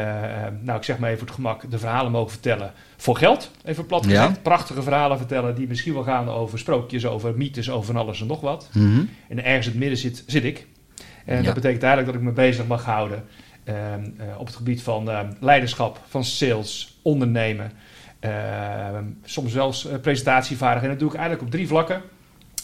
nou 0.62 0.78
ik 0.78 0.84
zeg 0.84 0.98
maar 0.98 1.08
even 1.10 1.20
voor 1.20 1.28
het 1.28 1.36
gemak, 1.36 1.72
de 1.72 1.80
verhalen 1.80 2.12
mogen 2.12 2.32
vertellen 2.32 2.72
voor 2.98 3.18
geld. 3.18 3.52
Even 3.66 3.86
plat 3.86 4.06
Ja. 4.06 4.22
gezegd. 4.22 4.42
Prachtige 4.42 4.84
verhalen 4.84 5.18
vertellen 5.18 5.56
die 5.56 5.68
misschien 5.68 5.94
wel 5.94 6.04
gaan 6.04 6.30
over 6.30 6.60
sprookjes, 6.60 7.06
over 7.06 7.34
mythes, 7.38 7.70
over 7.70 7.86
van 7.86 7.96
alles 8.02 8.22
en 8.22 8.28
nog 8.28 8.42
wat. 8.42 8.70
Mhm. 8.74 9.02
En 9.30 9.44
ergens 9.44 9.66
in 9.66 9.72
het 9.72 9.80
midden 9.82 9.98
zit, 9.98 10.24
zit 10.28 10.44
ik. 10.44 10.68
En 11.26 11.44
dat 11.44 11.54
betekent 11.54 11.84
eigenlijk 11.84 12.06
dat 12.14 12.22
ik 12.22 12.28
me 12.28 12.32
bezig 12.32 12.68
mag 12.68 12.86
houden 12.86 13.24
ehm, 13.64 13.76
eh, 14.18 14.40
op 14.40 14.46
het 14.46 14.56
gebied 14.56 14.82
van 14.82 15.10
ehm, 15.10 15.32
leiderschap, 15.40 16.00
van 16.08 16.24
sales, 16.24 17.00
ondernemen. 17.02 17.72
Ehm, 18.24 19.04
soms 19.24 19.52
zelfs 19.52 19.88
eh, 19.88 19.98
presentatievaardigheden. 20.02 20.90
En 20.96 21.00
dat 21.00 21.00
doe 21.00 21.10
ik 21.10 21.16
eigenlijk 21.16 21.46
op 21.46 21.52
drie 21.52 21.68
vlakken. 21.68 22.02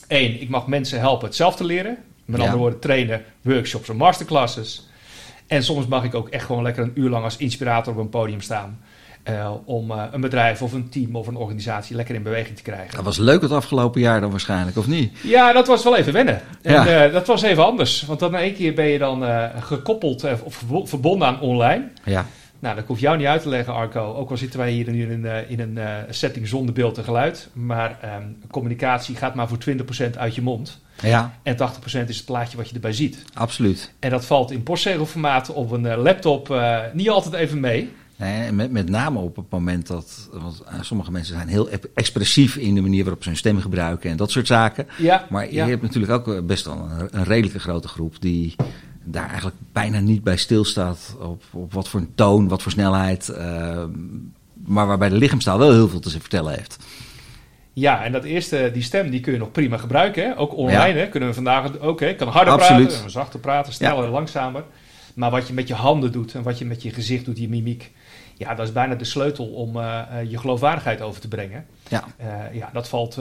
Eén, 0.07 0.41
ik 0.41 0.49
mag 0.49 0.67
mensen 0.67 0.99
helpen 0.99 1.27
het 1.27 1.35
zelf 1.35 1.55
te 1.55 1.63
leren. 1.63 1.97
Met 2.25 2.37
Ja. 2.37 2.43
andere 2.43 2.61
woorden, 2.61 2.79
trainen, 2.79 3.23
workshops 3.41 3.89
en 3.89 3.95
masterclasses. 3.95 4.87
En 5.47 5.63
soms 5.63 5.87
mag 5.87 6.03
ik 6.03 6.15
ook 6.15 6.29
echt 6.29 6.45
gewoon 6.45 6.63
lekker 6.63 6.83
een 6.83 6.91
uur 6.95 7.09
lang 7.09 7.23
als 7.23 7.37
inspirator 7.37 7.93
op 7.93 7.99
een 7.99 8.09
podium 8.09 8.41
staan. 8.41 8.79
eh, 9.23 9.51
om 9.65 9.91
eh, 9.91 10.03
een 10.11 10.21
bedrijf 10.21 10.61
of 10.61 10.73
een 10.73 10.89
team 10.89 11.15
of 11.15 11.27
een 11.27 11.35
organisatie 11.35 11.95
lekker 11.95 12.15
in 12.15 12.23
beweging 12.23 12.55
te 12.55 12.61
krijgen. 12.63 12.95
Dat 12.95 13.03
was 13.03 13.17
leuk 13.17 13.41
het 13.41 13.51
afgelopen 13.51 14.01
jaar 14.01 14.21
dan 14.21 14.29
waarschijnlijk, 14.31 14.77
of 14.77 14.87
niet? 14.87 15.17
Ja, 15.23 15.53
dat 15.53 15.67
was 15.67 15.83
wel 15.83 15.95
even 15.97 16.13
wennen. 16.13 16.41
En 16.61 17.11
dat 17.11 17.27
was 17.27 17.41
even 17.41 17.65
anders. 17.65 18.01
Want 18.05 18.19
dan 18.19 18.33
in 18.35 18.39
één 18.39 18.53
keer 18.53 18.73
ben 18.73 18.85
je 18.85 18.97
dan 18.97 19.23
gekoppeld 19.61 20.23
of 20.43 20.55
verbo- 20.55 20.85
verbonden 20.85 21.27
aan 21.27 21.39
online. 21.39 21.89
Ja, 22.03 22.25
Nou, 22.59 22.75
dat 22.75 22.85
hoef 22.85 22.99
jou 22.99 23.17
niet 23.17 23.27
uit 23.27 23.41
te 23.41 23.49
leggen, 23.49 23.73
Arco. 23.73 24.13
Ook 24.13 24.29
al 24.29 24.37
zitten 24.37 24.59
wij 24.59 24.71
hier 24.71 24.91
nu 24.91 25.01
in 25.01 25.11
een, 25.11 25.25
eh, 25.25 25.51
in 25.51 25.59
een 25.59 25.77
eh, 25.77 25.95
setting 26.09 26.47
zonder 26.47 26.73
beeld 26.73 26.97
en 26.97 27.03
geluid. 27.03 27.49
Maar 27.53 27.97
ehm, 28.01 28.23
communicatie 28.51 29.15
gaat 29.15 29.35
maar 29.35 29.47
voor 29.47 29.57
20% 29.57 30.17
uit 30.17 30.35
je 30.35 30.41
mond. 30.41 30.79
ja 31.01 31.33
En 31.43 31.55
80% 31.55 32.09
is 32.09 32.17
het 32.17 32.25
plaatje 32.25 32.57
wat 32.57 32.69
je 32.69 32.75
erbij 32.75 32.93
ziet. 32.93 33.23
absoluut. 33.33 33.93
En 33.99 34.09
dat 34.09 34.25
valt 34.25 34.51
in 34.51 34.63
postzegelformaat 34.63 35.49
op 35.49 35.71
een 35.71 35.85
eh, 35.85 35.97
laptop 35.97 36.61
niet 36.93 37.09
altijd 37.09 37.33
even 37.33 37.59
mee. 37.59 37.91
Nee, 38.15 38.51
met, 38.51 38.71
met 38.71 38.89
name 38.89 39.19
op 39.19 39.35
het 39.35 39.49
moment 39.49 39.87
dat. 39.87 40.29
Want 40.31 40.63
sommige 40.81 41.11
mensen 41.11 41.35
zijn 41.35 41.47
heel 41.47 41.69
expressief 41.93 42.55
in 42.55 42.75
de 42.75 42.81
manier 42.81 43.03
waarop 43.03 43.23
ze 43.23 43.29
hun 43.29 43.37
stem 43.37 43.59
gebruiken 43.59 44.09
en 44.09 44.17
dat 44.17 44.31
soort 44.31 44.47
zaken. 44.47 44.87
Ja, 44.97 45.25
Maar 45.29 45.53
je 45.53 45.61
hebt 45.61 45.81
natuurlijk 45.81 46.11
ook 46.11 46.45
best 46.45 46.65
wel 46.65 46.75
een, 46.77 47.07
een 47.11 47.23
redelijke 47.23 47.59
grote 47.59 47.87
groep 47.87 48.21
die 48.21 48.55
daar 49.03 49.27
eigenlijk 49.27 49.57
bijna 49.71 49.99
niet 49.99 50.23
bij 50.23 50.37
stilstaat. 50.37 51.15
Op, 51.19 51.43
op 51.51 51.73
wat 51.73 51.89
voor 51.89 51.99
een 51.99 52.15
toon, 52.15 52.47
wat 52.47 52.61
voor 52.61 52.71
snelheid. 52.71 53.29
eh, 53.29 53.83
maar 54.65 54.87
waarbij 54.87 55.09
de 55.09 55.15
lichaamstaal 55.15 55.57
wel 55.57 55.71
heel 55.71 55.89
veel 55.89 55.99
te 55.99 56.09
vertellen 56.09 56.53
heeft. 56.53 56.77
Ja, 57.73 58.03
en 58.03 58.11
dat 58.11 58.23
eerste, 58.23 58.69
die 58.73 58.83
stem, 58.83 59.09
die 59.09 59.19
kun 59.19 59.33
je 59.33 59.39
nog 59.39 59.51
prima 59.51 59.77
gebruiken. 59.77 60.23
Hè? 60.23 60.37
Ook 60.37 60.57
online 60.57 60.99
hè? 60.99 61.07
kunnen 61.07 61.29
we 61.29 61.35
vandaag 61.35 61.79
ook. 61.79 61.99
Hè? 61.99 62.15
Kan 62.15 62.27
harder 62.27 62.53
Absoluut. 62.53 62.87
praten, 62.87 63.09
zachter 63.09 63.39
praten, 63.39 63.73
sneller, 63.73 64.09
langzamer. 64.09 64.63
Maar 65.13 65.31
wat 65.31 65.47
je 65.47 65.53
met 65.53 65.67
je 65.67 65.73
handen 65.73 66.11
doet 66.11 66.35
en 66.35 66.43
wat 66.43 66.57
je 66.57 66.65
met 66.65 66.81
je 66.81 66.89
gezicht 66.89 67.25
doet, 67.25 67.37
je 67.37 67.49
mimiek. 67.49 67.91
Ja, 68.37 68.55
dat 68.55 68.67
is 68.67 68.73
bijna 68.73 68.95
de 68.95 69.05
sleutel 69.05 69.45
om 69.45 69.75
eh, 69.75 69.99
eh, 69.99 70.31
je 70.31 70.37
geloofwaardigheid 70.37 71.01
over 71.01 71.21
te 71.21 71.27
brengen. 71.27 71.65
Ja, 71.87 72.03
ja, 72.53 72.69
dat 72.73 72.89
valt 72.89 73.17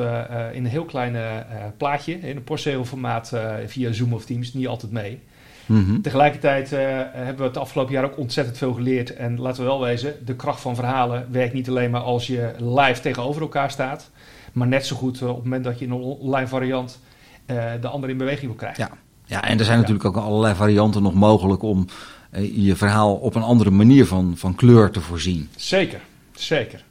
in 0.53 0.65
een 0.65 0.67
heel 0.67 0.85
klein 0.85 1.45
plaatje, 1.77 2.21
in 2.21 2.37
een 2.37 2.45
postzegelformaat 2.45 3.33
via 3.67 3.93
Zoom 3.93 4.13
of 4.13 4.25
Teams, 4.25 4.53
niet 4.53 4.67
altijd 4.67 4.93
mee. 4.93 5.21
Mhm. 5.69 6.01
Tegelijkertijd 6.01 6.73
eh, 6.73 6.79
hebben 7.13 7.37
we 7.37 7.43
het 7.43 7.57
afgelopen 7.57 7.93
jaar 7.93 8.05
ook 8.05 8.19
ontzettend 8.19 8.59
veel 8.59 8.73
geleerd. 8.73 9.15
En 9.15 9.41
laten 9.41 9.63
we 9.63 9.69
wel 9.69 9.81
wezen, 9.81 10.15
de 10.25 10.35
kracht 10.37 10.61
van 10.61 10.75
verhalen 10.75 11.27
werkt 11.31 11.55
niet 11.55 11.69
alleen 11.69 11.91
maar 11.91 12.01
als 12.01 12.27
je 12.27 12.51
live 12.59 13.01
tegenover 13.01 13.43
elkaar 13.43 13.71
staat. 13.71 14.11
Maar 14.53 14.67
net 14.67 14.87
zo 14.87 14.97
goed 14.97 15.21
eh, 15.21 15.29
op 15.29 15.35
het 15.35 15.45
moment 15.45 15.65
dat 15.65 15.79
je 15.79 15.85
in 15.85 15.91
een 15.91 16.01
online 16.01 16.49
variant 16.49 17.01
eh, 17.47 17.65
de 17.81 17.89
ander 17.89 18.11
in 18.11 18.17
beweging 18.17 18.47
wil 18.47 18.55
krijgen. 18.55 18.89
Ja. 18.91 18.97
ja, 19.25 19.45
en 19.45 19.59
er 19.59 19.65
zijn 19.65 19.79
natuurlijk 19.79 20.05
ook 20.05 20.17
allerlei 20.17 20.55
varianten 20.55 21.03
nog 21.03 21.15
mogelijk 21.15 21.63
om 21.63 21.87
je 22.53 22.77
verhaal 22.77 23.15
op 23.15 23.35
een 23.35 23.43
andere 23.43 23.71
manier 23.71 24.07
van, 24.07 24.33
van 24.37 24.55
kleur 24.55 24.91
te 24.91 25.01
voorzien. 25.01 25.49
Zeker, 25.57 26.01
zeker. 26.33 26.85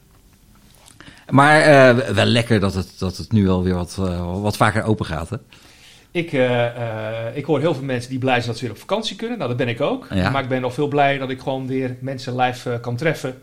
Maar 1.29 1.65
wel 2.13 2.25
lekker 2.25 2.59
dat 2.59 2.73
het, 2.73 2.93
dat 2.97 3.17
het 3.17 3.31
nu 3.31 3.49
alweer 3.49 3.73
wat, 3.73 3.95
wat 4.41 4.57
vaker 4.57 4.83
open 4.83 5.05
gaat. 5.05 5.29
Hè? 5.29 5.37
Ik, 6.17 6.33
eh, 6.33 6.65
eh, 7.27 7.35
ik 7.37 7.45
hoor 7.45 7.59
heel 7.59 7.73
veel 7.73 7.83
mensen 7.83 8.09
die 8.09 8.19
blij 8.19 8.35
zijn 8.35 8.45
dat 8.47 8.57
ze 8.57 8.63
weer 8.63 8.73
op 8.73 8.79
vakantie 8.79 9.15
kunnen. 9.15 9.37
Nou, 9.37 9.49
dat 9.49 9.57
ben 9.57 9.67
ik 9.67 9.81
ook. 9.81 10.07
Ja. 10.13 10.29
Maar 10.29 10.43
ik 10.43 10.49
ben 10.49 10.61
nog 10.61 10.73
veel 10.73 10.87
blijer 10.87 11.19
dat 11.19 11.29
ik 11.29 11.39
gewoon 11.39 11.67
weer 11.67 11.97
mensen 11.99 12.35
live 12.35 12.71
eh, 12.71 12.79
kan 12.81 12.95
treffen. 12.95 13.37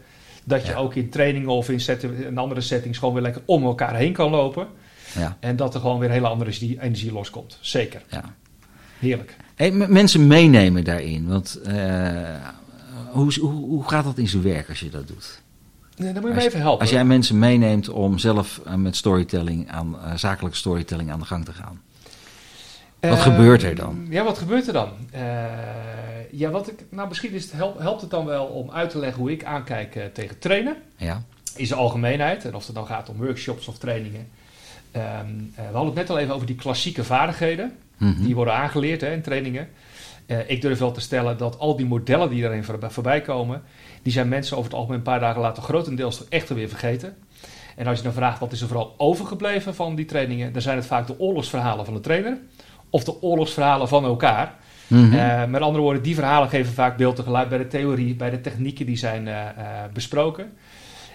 Dat 0.45 0.67
je 0.67 0.73
Ja. 0.73 0.77
ook 0.79 0.95
in 0.95 1.09
trainingen 1.11 1.49
of 1.49 1.69
in, 1.69 2.39
andere 2.39 2.61
settings 2.61 2.99
gewoon 2.99 3.15
weer 3.15 3.23
lekker 3.23 3.43
om 3.45 3.65
elkaar 3.65 3.95
heen 3.97 4.13
kan 4.13 4.31
lopen. 4.31 4.67
Ja, 5.15 5.37
En 5.41 5.57
dat 5.57 5.75
er 5.75 5.81
gewoon 5.81 5.99
weer 5.99 6.11
hele 6.11 6.27
andere 6.27 6.51
energie, 6.51 6.81
energie 6.83 7.13
loskomt. 7.13 7.59
Zeker. 7.61 8.03
ja. 8.11 8.23
Heerlijk. 8.99 9.37
Hey, 9.55 9.71
mensen 9.73 10.27
meenemen 10.27 10.85
daarin. 10.85 11.27
Want 11.29 11.61
hoe, 13.11 13.35
hoe, 13.41 13.53
hoe 13.53 13.89
gaat 13.89 14.05
dat 14.05 14.19
in 14.19 14.29
zijn 14.29 14.43
werk 14.43 14.69
als 14.69 14.81
je 14.81 14.89
dat 14.91 15.09
doet? 15.09 15.43
Nee, 15.97 16.13
dan 16.13 16.23
moet 16.23 16.31
je 16.31 16.35
Als- 16.37 16.45
me 16.45 16.49
even 16.51 16.61
helpen. 16.61 16.81
Als 16.81 16.91
jij 16.91 17.05
mensen 17.05 17.39
meeneemt 17.39 17.89
om 17.89 18.19
zelf 18.19 18.61
met 18.77 18.97
storytelling 18.97 19.71
aan, 19.71 19.97
zakelijke 20.15 20.57
storytelling 20.57 21.11
aan 21.11 21.19
de 21.21 21.27
gang 21.27 21.45
te 21.45 21.53
gaan. 21.53 21.81
Wat 23.09 23.21
gebeurt 23.21 23.63
er 23.63 23.75
dan? 23.75 24.07
Ja, 24.09 24.25
wat 24.25 24.39
gebeurt 24.39 24.67
er 24.67 24.73
dan? 24.73 24.91
Uh, 25.15 25.21
ja, 26.31 26.51
wat 26.51 26.69
ik, 26.69 26.85
nou, 26.89 27.09
misschien 27.09 27.33
is 27.33 27.43
het 27.43 27.53
helpt, 27.53 27.79
helpt 27.79 28.01
het 28.01 28.11
dan 28.11 28.27
wel 28.27 28.45
om 28.45 28.71
uit 28.71 28.91
te 28.91 28.99
leggen 28.99 29.21
hoe 29.21 29.33
ik 29.33 29.45
aankijk 29.45 29.95
uh, 29.95 30.05
tegen 30.05 30.39
trainen. 30.39 30.77
Ja. 30.97 31.23
In 31.57 31.67
zijn 31.67 31.81
algemeenheid. 31.81 32.45
En 32.45 32.55
of 32.55 32.67
het 32.67 32.75
dan 32.75 32.87
gaat 32.87 33.09
om 33.09 33.17
workshops 33.17 33.69
of 33.69 33.79
trainingen. 33.79 34.29
Um, 34.97 35.53
we 35.55 35.63
hadden 35.63 35.85
het 35.85 35.95
net 35.95 36.11
al 36.11 36.19
even 36.19 36.35
over 36.35 36.47
die 36.47 36.57
klassieke 36.57 37.05
vaardigheden. 37.05 37.77
Mm 37.97 38.15
-hmm. 38.15 38.25
Die 38.25 38.35
worden 38.35 38.55
aangeleerd 38.55 39.01
hè, 39.01 39.13
in 39.13 39.23
trainingen. 39.23 39.69
ik 40.47 40.61
durf 40.61 40.79
wel 40.79 40.93
te 40.93 41.01
stellen 41.01 41.39
dat 41.39 41.59
al 41.59 41.77
die 41.77 41.87
modellen 41.87 42.31
die 42.31 42.43
daarin 42.43 42.65
voorbij 42.81 43.21
komen, 43.21 43.63
die 44.03 44.13
zijn 44.13 44.29
mensen 44.29 44.57
over 44.57 44.71
het 44.71 44.79
algemeen 44.79 44.99
een 44.99 45.05
paar 45.05 45.21
dagen 45.21 45.41
later 45.41 45.63
grotendeels 45.63 46.17
toch 46.17 46.27
echt 46.29 46.49
weer 46.49 46.69
vergeten. 46.69 47.17
En 47.77 47.87
als 47.87 47.99
je 47.99 48.05
dan 48.05 48.13
vraagt 48.13 48.39
wat 48.39 48.53
is 48.53 48.61
er 48.61 48.67
vooral 48.67 48.95
overgebleven 48.97 49.75
van 49.75 49.95
die 49.95 50.05
trainingen, 50.05 50.53
dan 50.53 50.63
zijn 50.63 50.77
het 50.77 50.87
vaak 50.87 51.07
de 51.07 51.19
oorlogsverhalen 51.19 51.85
van 51.85 51.95
de 51.95 52.01
trainer 52.01 52.39
of 52.95 53.05
de 53.05 53.23
oorlogsverhalen 53.23 53.89
van 53.89 54.05
elkaar. 54.05 54.55
Mm 54.87 55.11
-hmm. 55.11 55.51
met 55.51 55.61
andere 55.61 55.83
woorden, 55.83 56.03
die 56.03 56.15
verhalen 56.15 56.49
geven 56.49 56.73
vaak 56.73 56.97
beeld 56.97 57.19
en 57.19 57.25
geluid 57.25 57.49
bij 57.49 57.59
de 57.59 57.67
theorie, 57.67 58.15
bij 58.15 58.31
de 58.31 58.41
technieken 58.41 58.87
die 58.87 58.97
zijn 58.97 59.27
uh, 59.27 59.33
uh, 59.35 59.65
besproken. 59.93 60.53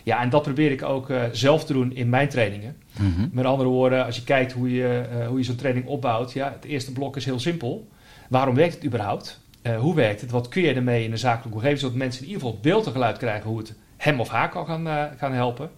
Ja, 0.04 0.22
en 0.22 0.30
dat 0.30 0.42
probeer 0.42 0.72
ik 0.72 0.84
ook 0.84 1.12
zelf 1.32 1.66
te 1.66 1.74
doen 1.74 1.96
in 1.96 2.10
mijn 2.10 2.30
trainingen. 2.30 2.76
Mm 3.00 3.14
-hmm. 3.16 3.30
Met 3.34 3.46
andere 3.46 3.70
woorden, 3.70 4.06
als 4.06 4.16
je 4.16 4.24
kijkt 4.24 4.52
hoe 4.52 4.74
je, 4.74 5.04
hoe 5.28 5.38
je 5.38 5.44
zo'n 5.44 5.56
training 5.56 5.86
opbouwt, 5.86 6.34
ja, 6.34 6.52
het 6.56 6.66
eerste 6.66 6.92
blok 6.92 7.16
is 7.16 7.26
heel 7.26 7.40
simpel. 7.40 7.88
Waarom 8.30 8.56
werkt 8.56 8.74
het 8.74 8.86
überhaupt? 8.86 9.42
hoe 9.80 9.96
werkt 9.96 10.22
het? 10.22 10.32
Wat 10.32 10.48
kun 10.48 10.62
je 10.62 10.74
ermee 10.74 11.04
in 11.04 11.12
de 11.12 11.18
zakelijke 11.18 11.54
omgeving, 11.54 11.80
zodat 11.80 11.96
mensen 11.96 12.22
in 12.22 12.28
ieder 12.28 12.44
geval 12.44 12.60
beeld 12.62 12.86
en 12.86 12.92
geluid 12.92 13.18
krijgen 13.18 13.50
hoe 13.50 13.58
het 13.58 13.74
hem 13.98 14.20
of 14.20 14.30
haar 14.30 14.50
kan 14.50 14.66
gaan, 14.66 15.12
gaan 15.18 15.34
helpen. 15.34 15.70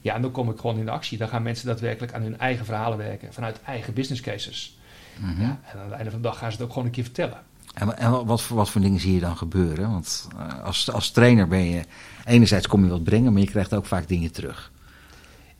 Ja, 0.00 0.14
en 0.14 0.22
dan 0.22 0.30
kom 0.30 0.50
ik 0.50 0.58
gewoon 0.58 0.78
in 0.78 0.84
de 0.84 0.90
actie. 0.90 1.18
Dan 1.18 1.28
gaan 1.28 1.42
mensen 1.42 1.66
daadwerkelijk 1.66 2.12
aan 2.12 2.22
hun 2.22 2.38
eigen 2.38 2.64
verhalen 2.64 2.98
werken, 2.98 3.32
vanuit 3.32 3.60
eigen 3.62 3.94
business 3.94 4.20
cases. 4.22 4.77
Mm 5.18 5.34
-hmm. 5.34 5.40
ja, 5.40 5.60
en 5.72 5.78
aan 5.78 5.84
het 5.84 5.94
einde 5.94 6.10
van 6.10 6.22
de 6.22 6.28
dag 6.28 6.38
gaan 6.38 6.50
ze 6.50 6.56
het 6.56 6.66
ook 6.66 6.72
gewoon 6.72 6.86
een 6.86 6.94
keer 6.94 7.04
vertellen. 7.04 7.38
En, 7.74 7.98
en 7.98 8.26
wat, 8.26 8.42
voor, 8.42 8.56
wat 8.56 8.70
voor 8.70 8.80
dingen 8.80 9.00
zie 9.00 9.14
je 9.14 9.20
dan 9.20 9.36
gebeuren? 9.36 9.90
Want 9.90 10.28
uh, 10.36 10.64
als, 10.64 10.92
als 10.92 11.10
trainer 11.10 11.48
ben 11.48 11.70
je, 11.70 11.82
enerzijds 12.24 12.66
kom 12.66 12.84
je 12.84 12.90
wat 12.90 13.04
brengen, 13.04 13.32
maar 13.32 13.42
je 13.42 13.48
krijgt 13.48 13.74
ook 13.74 13.86
vaak 13.86 14.08
dingen 14.08 14.32
terug. 14.32 14.72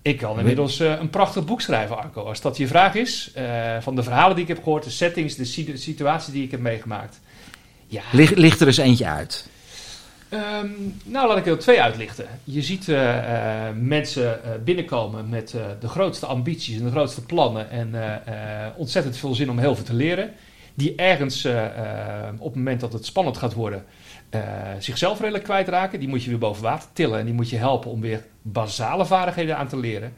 Ik 0.02 0.18
kan 0.18 0.38
inmiddels 0.38 0.80
uh, 0.80 0.98
een 0.98 1.10
prachtig 1.10 1.44
boek 1.44 1.60
schrijven, 1.60 1.98
Arco. 1.98 2.22
Als 2.22 2.40
dat 2.40 2.56
je 2.56 2.66
vraag 2.66 2.94
is, 2.94 3.32
uh, 3.36 3.76
van 3.80 3.94
de 3.94 4.02
verhalen 4.02 4.34
die 4.34 4.44
ik 4.44 4.50
heb 4.50 4.62
gehoord, 4.62 4.84
de 4.84 4.90
settings, 4.90 5.34
de 5.34 5.44
situaties 5.76 6.32
die 6.32 6.44
ik 6.44 6.50
heb 6.50 6.60
meegemaakt. 6.60 7.20
Ja. 7.86 8.02
Ligt, 8.12 8.36
ligt 8.36 8.60
er 8.60 8.66
eens 8.66 8.76
eentje 8.76 9.06
uit? 9.06 9.48
Um, 10.32 10.96
nou, 11.04 11.28
laat 11.28 11.38
ik 11.38 11.46
er 11.46 11.58
twee 11.58 11.82
uitlichten. 11.82 12.26
Je 12.44 12.62
ziet 12.62 12.88
uh, 12.88 12.96
uh, 12.96 13.68
mensen 13.74 14.40
uh, 14.44 14.50
binnenkomen 14.64 15.28
met 15.28 15.54
de 15.80 15.88
grootste 15.88 16.26
ambities 16.26 16.78
en 16.78 16.84
de 16.84 16.90
grootste 16.90 17.24
plannen 17.24 17.70
en 17.70 17.94
ontzettend 18.76 19.16
veel 19.16 19.34
zin 19.34 19.50
om 19.50 19.58
heel 19.58 19.74
veel 19.74 19.84
te 19.84 19.94
leren. 19.94 20.30
Die 20.74 20.94
ergens 20.94 21.44
op 22.38 22.44
het 22.44 22.54
moment 22.54 22.80
dat 22.80 22.92
het 22.92 23.06
spannend 23.06 23.36
gaat 23.36 23.54
worden, 23.54 23.84
zichzelf 24.78 25.20
redelijk 25.20 25.44
kwijtraken. 25.44 25.98
Die 25.98 26.08
moet 26.08 26.22
je 26.22 26.30
weer 26.30 26.38
boven 26.38 26.62
water 26.62 26.88
tillen 26.92 27.18
en 27.18 27.24
die 27.24 27.34
moet 27.34 27.50
je 27.50 27.56
helpen 27.56 27.90
om 27.90 28.00
weer 28.00 28.24
basale 28.42 29.06
vaardigheden 29.06 29.56
aan 29.56 29.68
te 29.68 29.78
leren. 29.78 30.12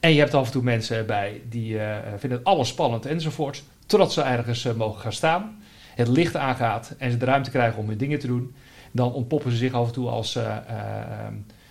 En 0.00 0.12
je 0.12 0.18
hebt 0.20 0.34
af 0.34 0.46
en 0.46 0.52
toe 0.52 0.62
mensen 0.62 1.06
bij 1.06 1.40
die 1.48 1.78
vinden 2.16 2.40
alles 2.42 2.68
spannend 2.68 3.06
enzovoort, 3.06 3.62
totdat 3.86 4.12
ze 4.12 4.22
ergens 4.22 4.62
mogen 4.76 5.00
gaan 5.00 5.12
staan. 5.12 5.62
Het 5.94 6.08
licht 6.08 6.36
aangaat 6.36 6.94
en 6.98 7.10
ze 7.10 7.16
de 7.16 7.24
ruimte 7.24 7.50
krijgen 7.50 7.78
om 7.78 7.88
hun 7.88 7.98
dingen 7.98 8.18
te 8.18 8.26
doen 8.26 8.54
dan 8.92 9.12
ontpoppen 9.12 9.50
ze 9.50 9.56
zich 9.56 9.72
af 9.72 9.86
en 9.86 9.92
toe 9.92 10.08
als, 10.08 10.36
uh, 10.36 10.42
uh, 10.42 10.52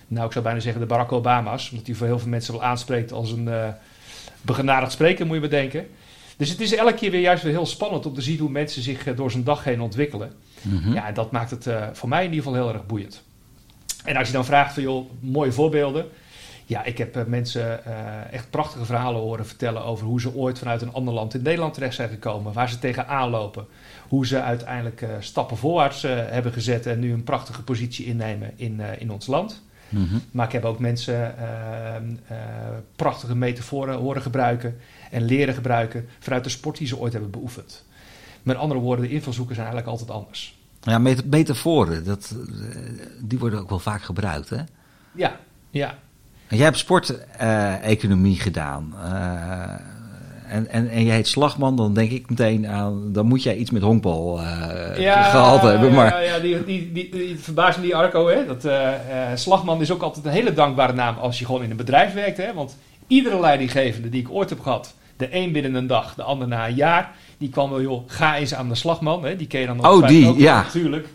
nou 0.08 0.26
ik 0.26 0.32
zou 0.32 0.44
bijna 0.44 0.60
zeggen 0.60 0.82
de 0.82 0.88
Barack 0.88 1.12
Obama's. 1.12 1.70
Omdat 1.72 1.88
hij 1.88 1.96
voor 1.96 2.08
heel 2.08 2.20
veel 2.20 2.30
mensen 2.30 2.54
wel 2.54 2.64
aanspreekt 2.64 3.12
als 3.12 3.32
een 3.32 3.48
uh, 3.48 3.68
begenadigd 4.42 4.92
spreker, 4.92 5.26
moet 5.26 5.36
je 5.36 5.42
bedenken. 5.42 5.88
Dus 6.38 6.50
het 6.50 6.62
is 6.62 6.76
elke 6.76 6.94
keer 6.94 7.12
weer 7.12 7.22
juist 7.22 7.44
weer 7.44 7.54
heel 7.54 7.66
spannend 7.66 8.06
om 8.06 8.14
te 8.14 8.22
zien 8.22 8.40
hoe 8.40 8.50
mensen 8.50 8.82
zich 8.82 9.16
door 9.16 9.32
zijn 9.32 9.44
dag 9.44 9.64
heen 9.64 9.82
ontwikkelen. 9.82 10.34
Mm 10.62 10.78
-hmm. 10.78 10.94
Ja, 10.94 11.08
en 11.08 11.14
dat 11.14 11.32
maakt 11.32 11.52
het 11.52 11.68
voor 11.94 12.10
mij 12.10 12.26
in 12.26 12.30
ieder 12.34 12.46
geval 12.46 12.64
heel 12.64 12.74
erg 12.74 12.86
boeiend. 12.86 13.24
En 14.04 14.16
als 14.16 14.28
je 14.28 14.34
dan 14.34 14.46
vraagt 14.46 14.74
van 14.74 14.84
joh, 14.84 15.10
mooie 15.20 15.52
voorbeelden. 15.52 16.06
Ja, 16.70 16.84
ik 16.84 16.98
heb 16.98 17.28
mensen 17.28 17.84
echt 18.32 18.50
prachtige 18.50 18.86
verhalen 18.86 19.22
horen 19.22 19.46
vertellen 19.46 19.84
over 19.84 20.06
hoe 20.06 20.22
ze 20.22 20.36
ooit 20.36 20.60
vanuit 20.60 20.82
een 20.82 20.94
ander 20.94 21.14
land 21.14 21.34
in 21.34 21.42
Nederland 21.42 21.74
terecht 21.74 21.96
zijn 21.96 22.10
gekomen. 22.10 22.54
Waar 22.54 22.70
ze 22.70 22.80
tegenaan 22.80 23.30
lopen 23.30 23.66
hoe 24.08 24.26
ze 24.26 24.42
uiteindelijk 24.42 25.02
uh, 25.02 25.10
stappen 25.20 25.58
voorwaarts 25.58 26.04
uh, 26.04 26.12
hebben 26.16 26.54
gezet 26.54 26.86
en 26.86 27.00
nu 27.00 27.14
een 27.14 27.24
prachtige 27.24 27.64
positie 27.64 28.06
innemen 28.06 28.52
in, 28.56 28.80
in 29.00 29.12
ons 29.12 29.28
land. 29.28 29.64
Mm 29.90 30.08
-hmm. 30.08 30.22
Maar 30.32 30.46
ik 30.46 30.52
heb 30.52 30.66
ook 30.66 30.80
mensen 30.80 31.36
prachtige 32.96 33.36
metaforen 33.36 33.96
horen 33.96 34.22
gebruiken 34.22 34.78
en 35.12 35.24
leren 35.24 35.54
gebruiken 35.54 36.08
vanuit 36.20 36.44
de 36.44 36.50
sport 36.50 36.78
die 36.78 36.88
ze 36.88 36.98
ooit 36.98 37.14
hebben 37.14 37.32
beoefend. 37.32 37.86
Met 38.44 38.58
andere 38.58 38.80
woorden, 38.80 39.08
de 39.08 39.14
invalshoeken 39.14 39.56
zijn 39.56 39.68
eigenlijk 39.68 40.00
altijd 40.00 40.18
anders. 40.18 40.58
Ja, 40.82 40.98
met 40.98 41.30
metaforen, 41.30 42.04
dat, 42.04 42.36
die 43.22 43.40
worden 43.40 43.60
ook 43.60 43.70
wel 43.70 43.80
vaak 43.80 44.02
gebruikt, 44.02 44.50
hè? 44.50 44.62
Ja, 45.12 45.40
ja. 45.70 45.98
Jij 46.50 46.66
hebt 46.66 46.78
sporteconomie 46.78 48.40
gedaan 48.40 48.94
en, 50.48 50.70
en, 50.70 50.90
en 50.90 51.06
jij 51.06 51.16
heet 51.16 51.28
Slagman, 51.28 51.76
dan 51.76 51.94
denk 51.94 52.12
ik 52.12 52.30
meteen 52.30 52.68
aan, 52.68 53.12
dan 53.12 53.26
moet 53.26 53.44
jij 53.44 53.56
iets 53.56 53.72
met 53.72 53.82
honkbal 53.82 54.40
uh, 54.40 54.98
ja, 54.98 55.24
gehad 55.24 55.62
hebben. 55.62 55.94
Maar... 55.94 56.24
Ja, 56.24 56.36
ja 56.36 56.40
die, 56.40 56.64
die, 56.64 56.92
die, 56.92 57.10
die 57.10 57.40
verbaasde 57.40 57.82
die 57.82 57.96
Arco, 57.96 58.28
hè? 58.28 58.46
Dat, 58.46 58.66
uh, 58.66 58.74
uh, 58.74 58.92
Slagman 59.36 59.82
is 59.82 59.92
ook 59.92 60.02
altijd 60.02 60.26
een 60.26 60.32
hele 60.32 60.54
dankbare 60.54 60.94
naam 60.94 61.18
als 61.18 61.40
je 61.40 61.46
gewoon 61.46 61.64
in 61.64 61.72
een 61.72 61.78
bedrijf 61.78 62.14
werkt. 62.14 62.38
Hè? 62.38 62.54
Want 62.54 62.78
iedere 63.08 63.40
leidinggevende 63.40 64.10
die 64.10 64.22
ik 64.22 64.32
ooit 64.32 64.50
heb 64.50 64.60
gehad, 64.60 64.94
de 65.18 65.28
een 65.36 65.52
binnen 65.52 65.74
een 65.74 65.88
dag, 65.88 66.16
de 66.16 66.24
ander 66.24 66.48
na 66.48 66.68
een 66.68 66.76
jaar, 66.76 67.12
die 67.38 67.50
kwam 67.50 67.70
wel, 67.70 67.82
joh, 67.82 68.04
ga 68.08 68.38
eens 68.38 68.54
aan 68.54 68.70
de 68.70 68.76
Slagman. 68.76 69.24
Hè? 69.24 69.36
Die 69.36 69.48
ken 69.48 69.60
je 69.60 69.68
dan 69.68 69.78
nog 69.78 69.92
Oh, 69.92 70.08
die, 70.08 70.28
ook, 70.28 70.38
ja. 70.38 70.62
Natuurlijk. 70.62 71.08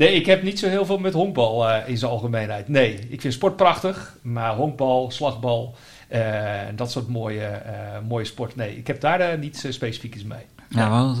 Nee, 0.00 0.14
ik 0.14 0.26
heb 0.26 0.42
niet 0.42 0.58
zo 0.58 0.68
heel 0.68 0.86
veel 0.86 0.98
met 0.98 1.12
honkbal 1.12 1.78
in 1.86 1.98
zijn 1.98 2.10
algemeenheid. 2.10 2.68
Nee, 2.68 2.98
ik 3.08 3.20
vind 3.20 3.34
sport 3.34 3.56
prachtig, 3.56 4.16
maar 4.22 4.54
honkbal, 4.54 5.10
slagbal... 5.10 5.74
Uh, 6.12 6.60
dat 6.74 6.90
soort 6.90 7.08
mooie, 7.08 7.62
uh, 7.66 8.08
mooie 8.08 8.24
sport. 8.24 8.56
Nee, 8.56 8.76
ik 8.76 8.86
heb 8.86 9.00
daar 9.00 9.32
uh, 9.32 9.38
niet 9.38 9.66
specifiek 9.68 10.14
iets 10.14 10.24
mee. 10.24 10.44
Ja, 10.68 10.90
want 10.90 11.18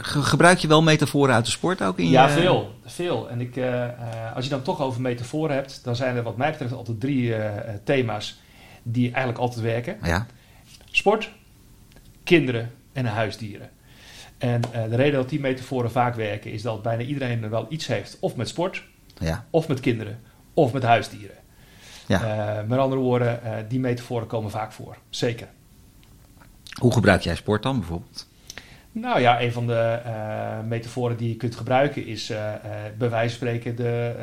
gebruik 0.00 0.58
je 0.58 0.68
wel 0.68 0.82
metaforen 0.82 1.34
uit 1.34 1.44
de 1.44 1.50
sport 1.50 1.82
ook 1.82 1.98
in 1.98 2.08
ja, 2.08 2.26
je... 2.26 2.32
veel. 2.32 2.74
veel. 2.84 3.30
En 3.30 3.40
ik, 3.40 3.60
als 4.34 4.44
je 4.44 4.50
dan 4.50 4.62
toch 4.62 4.80
over 4.80 5.00
metaforen 5.00 5.54
hebt, 5.54 5.80
dan 5.84 5.96
zijn 5.96 6.16
er 6.16 6.22
wat 6.22 6.36
mij 6.36 6.50
betreft 6.50 6.72
altijd 6.72 7.00
drie 7.00 7.34
thema's 7.84 8.40
die 8.82 9.04
eigenlijk 9.04 9.38
altijd 9.38 9.60
werken. 9.60 9.98
Ja. 10.02 10.26
Sport, 10.90 11.30
kinderen 12.24 12.70
en 12.92 13.06
huisdieren. 13.06 13.70
En 14.40 14.60
de 14.60 14.96
reden 14.96 15.12
dat 15.12 15.28
die 15.28 15.40
metaforen 15.40 15.90
vaak 15.90 16.14
werken 16.14 16.52
is 16.52 16.62
dat 16.62 16.82
bijna 16.82 17.02
iedereen 17.02 17.42
er 17.42 17.50
wel 17.50 17.66
iets 17.68 17.86
heeft. 17.86 18.16
Of 18.20 18.36
met 18.36 18.48
sport, 18.48 18.84
ja. 19.18 19.46
of 19.50 19.68
met 19.68 19.80
kinderen, 19.80 20.18
of 20.54 20.72
met 20.72 20.82
huisdieren. 20.82 21.36
Ja. 22.06 22.58
Uh, 22.60 22.68
met 22.68 22.78
andere 22.78 23.00
woorden, 23.00 23.40
uh, 23.44 23.52
die 23.68 23.80
metaforen 23.80 24.26
komen 24.26 24.50
vaak 24.50 24.72
voor. 24.72 24.96
Zeker. 25.10 25.48
Hoe 26.80 26.92
gebruik 26.92 27.20
jij 27.22 27.34
sport 27.34 27.62
dan 27.62 27.78
bijvoorbeeld? 27.78 28.28
Nou 28.92 29.20
ja, 29.20 29.42
een 29.42 29.52
van 29.52 29.66
de 29.66 30.00
uh, 30.06 30.68
metaforen 30.68 31.16
die 31.16 31.28
je 31.28 31.36
kunt 31.36 31.56
gebruiken 31.56 32.06
is 32.06 32.32
bij 32.98 33.10
wijze 33.10 33.38
van 33.38 33.46
spreken 33.48 33.76
de, 33.76 34.14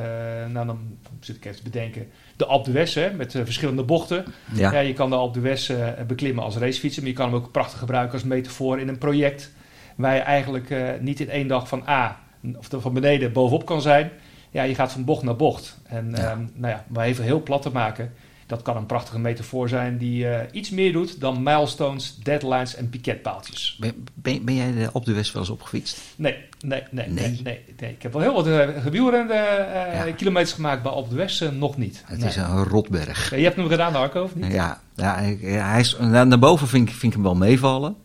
nou 0.50 0.66
dan 0.66 0.98
zit 1.20 1.36
ik 1.36 1.46
even 1.46 1.58
te 1.58 1.64
bedenken, 1.64 2.08
de 2.36 2.46
Alpe 2.46 2.72
d'Huez 2.72 2.98
met 3.16 3.32
verschillende 3.32 3.84
bochten. 3.84 4.26
Ja. 4.54 4.72
ja. 4.72 4.80
je 4.80 4.94
kan 4.94 5.10
de 5.10 5.16
Alpe 5.16 5.40
d'Huez 5.40 5.72
beklimmen 6.08 6.44
als 6.44 6.58
racefietser, 6.58 7.02
maar 7.02 7.12
je 7.12 7.18
kan 7.18 7.26
hem 7.26 7.36
ook 7.36 7.52
prachtig 7.52 7.80
gebruiken 7.80 8.14
als 8.14 8.24
metafoor 8.24 8.80
in 8.80 8.88
een 8.88 8.98
project 8.98 9.52
waar 9.98 10.16
je 10.16 10.22
eigenlijk 10.22 10.74
niet 11.02 11.20
in 11.20 11.30
één 11.30 11.48
dag 11.48 11.68
van 11.68 11.84
A 11.88 12.20
of 12.58 12.68
van 12.82 12.94
beneden 12.94 13.32
bovenop 13.32 13.66
kan 13.66 13.82
zijn, 13.82 14.10
ja, 14.52 14.64
je 14.64 14.76
gaat 14.76 14.92
van 14.92 15.06
bocht 15.06 15.24
naar 15.24 15.36
bocht. 15.36 15.78
En 15.84 16.12
Ja. 16.16 16.32
ehm, 16.32 16.40
nou 16.54 16.74
ja, 16.74 16.86
maar 16.88 17.06
even 17.06 17.24
heel 17.24 17.44
plat 17.44 17.62
te 17.62 17.70
maken, 17.72 18.14
dat 18.46 18.62
kan 18.62 18.78
een 18.78 18.86
prachtige 18.86 19.20
metafoor 19.20 19.70
zijn 19.70 19.98
die 19.98 20.28
eh, 20.30 20.40
iets 20.52 20.70
meer 20.70 20.92
doet 20.92 21.20
dan 21.20 21.44
milestones, 21.44 22.18
deadlines 22.24 22.76
en 22.76 22.90
piketpaaltjes. 22.90 23.78
Ben, 23.80 24.06
ben, 24.14 24.46
ben 24.46 24.56
jij 24.56 24.72
de 24.72 24.90
op 24.94 25.06
de 25.06 25.14
West 25.14 25.32
wel 25.34 25.42
eens 25.42 25.52
opgefietst? 25.52 26.00
Nee, 26.16 26.36
nee, 26.66 26.84
nee, 26.92 27.08
nee. 27.08 27.28
Nee? 27.30 27.42
nee, 27.44 27.62
nee. 27.80 27.92
Ik 27.92 28.02
heb 28.02 28.14
wel 28.14 28.22
heel 28.22 28.34
wat 28.34 28.48
uh, 28.48 28.68
gewielrende 28.82 29.34
eh, 29.34 30.08
Ja. 30.08 30.12
kilometers 30.16 30.54
gemaakt, 30.54 30.84
maar 30.84 30.94
op 30.94 31.10
de 31.10 31.16
West 31.16 31.42
eh, 31.42 31.50
nog 31.50 31.78
niet. 31.78 32.04
Het 32.06 32.20
Nee. 32.20 32.28
is 32.28 32.36
een 32.36 32.64
rotberg. 32.64 33.36
Je 33.36 33.44
hebt 33.44 33.56
hem 33.56 33.68
gedaan, 33.68 33.96
Arco, 33.96 34.24
of 34.24 34.36
niet? 34.36 34.52
Ja, 34.54 34.82
ja, 34.96 35.16
hij 35.42 35.80
is, 35.80 35.98
naar, 36.00 36.28
naar 36.28 36.40
boven 36.40 36.68
vind 36.68 36.90
ik, 36.90 36.96
vind 36.96 37.04
ik 37.04 37.14
hem 37.14 37.24
wel 37.24 37.36
meevallen. 37.36 37.96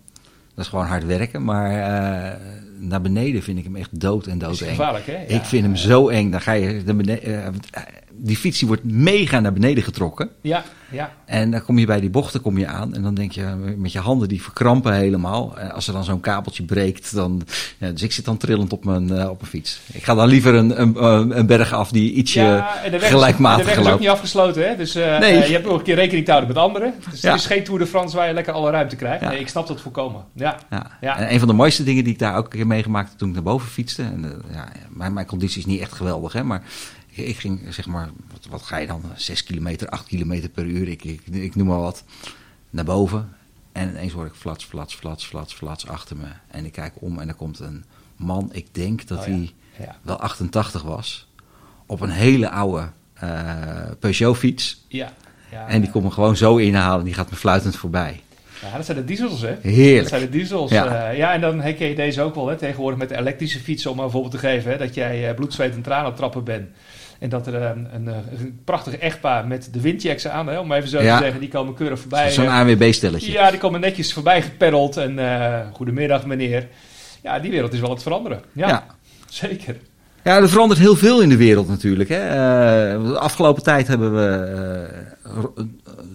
Dat 0.55 0.65
is 0.65 0.71
gewoon 0.71 0.87
hard 0.87 1.05
werken. 1.05 1.45
Maar 1.45 1.71
eh, 1.71 2.39
naar 2.83 3.01
beneden 3.01 3.43
vind 3.43 3.59
ik 3.59 3.65
hem 3.65 3.77
echt 3.77 4.01
dood 4.01 4.27
en 4.27 4.33
is 4.33 4.39
dood 4.39 4.61
eng. 4.61 4.69
gevaarlijk, 4.69 5.07
hè? 5.07 5.13
Ja. 5.13 5.27
Ik 5.27 5.45
vind 5.45 5.65
hem 5.65 5.77
zo 5.77 6.09
eng. 6.09 6.31
Dan 6.31 6.41
ga 6.41 6.53
je 6.53 6.83
naar 6.85 6.97
beneden. 6.97 7.45
eh, 7.45 7.83
die 8.15 8.37
fiets 8.37 8.59
die 8.59 8.69
wordt 8.69 8.85
mega 8.85 9.41
naar 9.41 9.53
beneden 9.53 9.83
getrokken. 9.83 10.29
Ja, 10.41 10.65
ja. 10.91 11.13
En 11.25 11.51
dan 11.51 11.63
kom 11.63 11.79
je 11.79 11.87
bij 11.87 12.01
die 12.01 12.11
bochten 12.11 12.41
kom 12.41 12.59
je 12.59 12.67
aan. 12.67 12.95
En 12.95 13.03
dan 13.03 13.15
denk 13.15 13.33
je 13.33 13.75
met 13.77 13.93
je 13.93 13.99
handen 13.99 14.29
die 14.29 14.43
verkrampen 14.43 14.95
helemaal. 14.95 15.59
En 15.59 15.73
als 15.73 15.87
er 15.87 15.93
dan 15.93 16.05
zo'n 16.05 16.21
kabeltje 16.21 16.63
breekt. 16.63 17.15
Dan, 17.15 17.43
ja, 17.79 17.91
dus 17.91 18.03
ik 18.03 18.13
zit 18.13 18.25
dan 18.25 18.37
trillend 18.37 18.73
op 18.73 18.85
mijn, 18.85 19.13
uh, 19.13 19.31
op 19.31 19.41
mijn 19.41 19.51
fiets. 19.51 19.81
Ik 19.93 20.05
ga 20.05 20.15
dan 20.15 20.29
liever 20.29 20.55
een, 20.55 20.81
een, 20.81 21.39
een 21.39 21.47
berg 21.47 21.73
af 21.73 21.91
die 21.91 22.13
ietsje 22.13 22.41
ja, 22.41 22.83
en 22.85 22.91
de 22.91 22.99
weg 22.99 23.11
gelijkmatig 23.11 23.59
is, 23.59 23.75
De 23.75 23.77
weg 23.77 23.87
is 23.87 23.93
ook 23.93 24.01
niet 24.01 24.09
afgesloten. 24.09 24.69
Hè? 24.69 24.77
Dus 24.77 24.97
uh, 24.97 25.19
nee. 25.19 25.37
uh, 25.37 25.47
je 25.47 25.53
hebt 25.53 25.67
nog 25.67 25.79
een 25.79 25.83
keer 25.83 25.95
rekening 25.95 26.25
te 26.25 26.31
houden 26.31 26.55
met 26.55 26.63
anderen. 26.63 26.95
Dus 27.11 27.21
ja. 27.21 27.31
het 27.31 27.41
is 27.41 27.47
geen 27.47 27.65
Tour 27.65 27.79
de 27.79 27.87
France 27.87 28.17
waar 28.17 28.29
je 28.29 28.35
lekker 28.35 28.53
alle 28.53 28.71
ruimte 28.71 28.97
krijgt. 28.97 29.25
Nee, 29.25 29.41
ik 29.41 29.49
snap 29.49 29.67
dat 29.67 29.81
volkomen. 29.81 30.25
Ja. 30.35 30.57
Ja. 30.71 30.87
ja. 31.01 31.19
En 31.19 31.33
een 31.33 31.39
van 31.39 31.49
de 31.49 31.55
mooiste 31.55 31.85
dingen 31.85 32.05
die 32.05 32.13
ik 32.13 32.19
daar 32.19 32.37
ook 32.37 32.45
een 32.45 32.51
keer 32.51 32.67
meegemaakt 32.73 33.19
toen 33.19 33.29
ik 33.29 33.35
naar 33.35 33.43
boven 33.43 33.69
fietste. 33.69 34.03
En, 34.03 34.43
ja, 34.51 34.73
mijn, 34.91 35.13
mijn 35.13 35.27
conditie 35.27 35.59
is 35.59 35.67
niet 35.67 35.81
echt 35.81 35.93
geweldig. 35.93 36.33
Hè, 36.33 36.45
maar 36.45 36.63
ik 37.09 37.39
ging 37.39 37.61
zeg 37.69 37.87
maar, 37.87 38.11
wat, 38.33 38.47
wat, 38.51 38.63
ga 38.63 38.77
je 38.77 38.87
dan? 38.87 39.03
6 39.15 39.45
kilometer, 39.45 39.89
8 39.89 40.07
kilometer 40.07 40.49
per 40.49 40.65
uur, 40.65 40.89
ik, 40.89 41.05
ik, 41.05 41.27
ik 41.27 41.55
noem 41.55 41.67
maar 41.67 41.79
wat, 41.79 42.05
naar 42.71 42.85
boven. 42.85 43.37
En 43.73 43.89
ineens 43.89 44.13
hoor 44.13 44.27
ik 44.27 44.35
flats, 44.35 44.65
flats, 44.65 44.95
flats, 44.95 45.25
flats, 45.25 45.55
flats 45.55 45.87
achter 45.87 46.17
me. 46.17 46.27
En 46.49 46.65
ik 46.65 46.73
kijk 46.73 46.95
om 46.95 47.19
en 47.19 47.29
er 47.29 47.35
komt 47.35 47.59
een 47.59 47.85
man, 48.17 48.49
ik 48.53 48.75
denk 48.75 49.07
dat 49.07 49.19
oh, 49.19 49.25
hij 49.25 49.53
ja. 49.79 49.97
wel 50.03 50.21
88 50.21 50.83
was, 50.83 51.29
op 51.87 52.01
een 52.01 52.11
hele 52.11 52.51
oude 52.51 52.91
uh, 53.25 53.91
Peugeot 53.99 54.37
fiets. 54.37 54.85
Ja. 54.89 55.13
ja 55.51 55.67
en 55.69 55.81
die 55.81 55.91
komt 55.91 56.05
me 56.05 56.11
gewoon 56.11 56.37
zo 56.37 56.57
inhalen, 56.57 57.05
die 57.05 57.15
gaat 57.15 57.31
me 57.31 57.37
fluitend 57.37 57.77
voorbij. 57.77 58.23
Ja, 58.63 58.77
dat 58.77 58.85
zijn 58.85 58.97
de 58.97 59.05
diesels, 59.05 59.41
hè? 59.41 59.55
Heerlijk. 59.61 59.99
Dat 59.99 60.09
zijn 60.09 60.21
de 60.21 60.29
diesels. 60.29 60.71
Ja, 60.71 61.11
uh, 61.11 61.19
ja 61.19 61.33
en 61.33 61.41
dan 61.41 61.61
herken 61.61 61.89
je 61.89 61.95
deze 61.95 62.23
ook 62.23 62.35
wel, 62.35 62.49
hè? 62.49 62.57
Tegenwoordig 62.57 62.99
met 62.99 63.09
de 63.09 63.17
elektrische 63.17 63.59
fietsen, 63.59 63.91
om 63.91 63.97
maar 63.97 64.05
een 64.05 64.11
voorbeeld 64.11 64.33
te 64.33 64.39
geven, 64.39 64.71
hè? 64.71 64.79
Dat 64.79 64.95
jij 64.95 65.29
uh, 65.29 65.35
bloed, 65.35 65.55
zweet 65.55 65.75
en 65.75 65.83
tranen 65.83 66.15
trappen 66.15 66.45
bent. 66.45 66.69
En 67.19 67.29
dat 67.29 67.47
er 67.47 67.55
een, 67.55 67.89
een, 67.95 68.07
een 68.07 68.61
prachtig 68.65 68.97
echtpaar 68.97 69.47
met 69.47 69.69
de 69.73 69.81
windjacks 69.81 70.29
aan, 70.29 70.47
hè, 70.47 70.59
om 70.59 70.73
even 70.73 70.89
zo 70.89 70.99
te 70.99 71.05
zeggen, 71.05 71.41
die 71.41 71.49
komen 71.49 71.75
keurig 71.75 71.99
voorbij. 71.99 72.31
Zo'n 72.31 72.49
ANWB-stelletje. 72.49 73.33
Ja, 73.33 73.51
die 73.51 73.59
komen 73.59 73.81
netjes 73.81 74.13
voorbij 74.13 74.43
gepeddeld. 74.43 74.97
En 74.97 75.19
uh, 75.19 75.59
goedemiddag 75.73 76.27
meneer. 76.27 76.69
Ja, 77.23 77.39
die 77.39 77.51
wereld 77.51 77.73
is 77.73 77.81
wel 77.81 77.91
het 77.91 78.03
veranderen. 78.03 78.43
Ja, 78.53 78.69
ja. 78.69 78.87
zeker. 79.29 79.77
Ja, 80.25 80.37
er 80.37 80.49
verandert 80.49 80.81
heel 80.81 80.97
veel 80.97 81.23
in 81.23 81.29
de 81.29 81.37
wereld 81.37 81.69
natuurlijk. 81.69 82.09
Hè. 82.09 82.29
Uh, 82.29 83.07
de 83.07 83.19
afgelopen 83.19 83.63
tijd 83.63 83.89
hebben 83.89 84.15
we, 84.15 84.49
uh, 85.27 85.65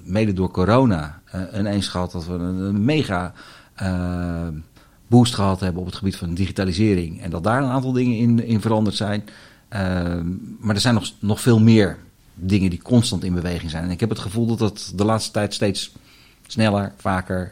mede 0.03 0.33
door 0.33 0.51
corona, 0.51 1.21
ineens 1.55 1.87
gehad 1.87 2.11
dat 2.11 2.25
we 2.25 2.33
een, 2.33 2.85
mega 2.85 3.33
boost 5.07 5.35
gehad 5.35 5.59
hebben 5.59 5.81
op 5.81 5.87
het 5.87 5.95
gebied 5.95 6.15
van 6.15 6.33
digitalisering. 6.33 7.21
En 7.21 7.29
dat 7.29 7.43
daar 7.43 7.63
een 7.63 7.69
aantal 7.69 7.91
dingen 7.91 8.17
in, 8.17 8.45
in 8.45 8.61
veranderd 8.61 8.95
zijn. 8.95 9.23
Ehm, 9.69 10.25
maar 10.59 10.75
er 10.75 10.81
zijn 10.81 10.93
nog, 10.93 11.11
nog 11.19 11.41
veel 11.41 11.59
meer 11.59 11.97
dingen 12.33 12.69
die 12.69 12.81
constant 12.81 13.23
in 13.23 13.33
beweging 13.33 13.71
zijn. 13.71 13.83
En 13.83 13.91
ik 13.91 13.99
heb 13.99 14.09
het 14.09 14.19
gevoel 14.19 14.45
dat 14.45 14.59
dat 14.59 14.91
de 14.95 15.05
laatste 15.05 15.31
tijd 15.31 15.53
steeds 15.53 15.91
sneller, 16.47 16.93
vaker 16.97 17.51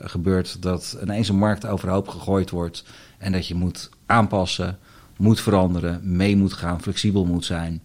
gebeurt. 0.00 0.62
Dat 0.62 0.98
ineens 1.02 1.28
een 1.28 1.36
markt 1.36 1.66
overhoop 1.66 2.08
gegooid 2.08 2.50
wordt. 2.50 2.84
En 3.18 3.32
dat 3.32 3.46
je 3.46 3.54
moet 3.54 3.90
aanpassen, 4.06 4.78
moet 5.16 5.40
veranderen, 5.40 6.00
mee 6.02 6.36
moet 6.36 6.52
gaan, 6.52 6.82
flexibel 6.82 7.24
moet 7.24 7.44
zijn. 7.44 7.82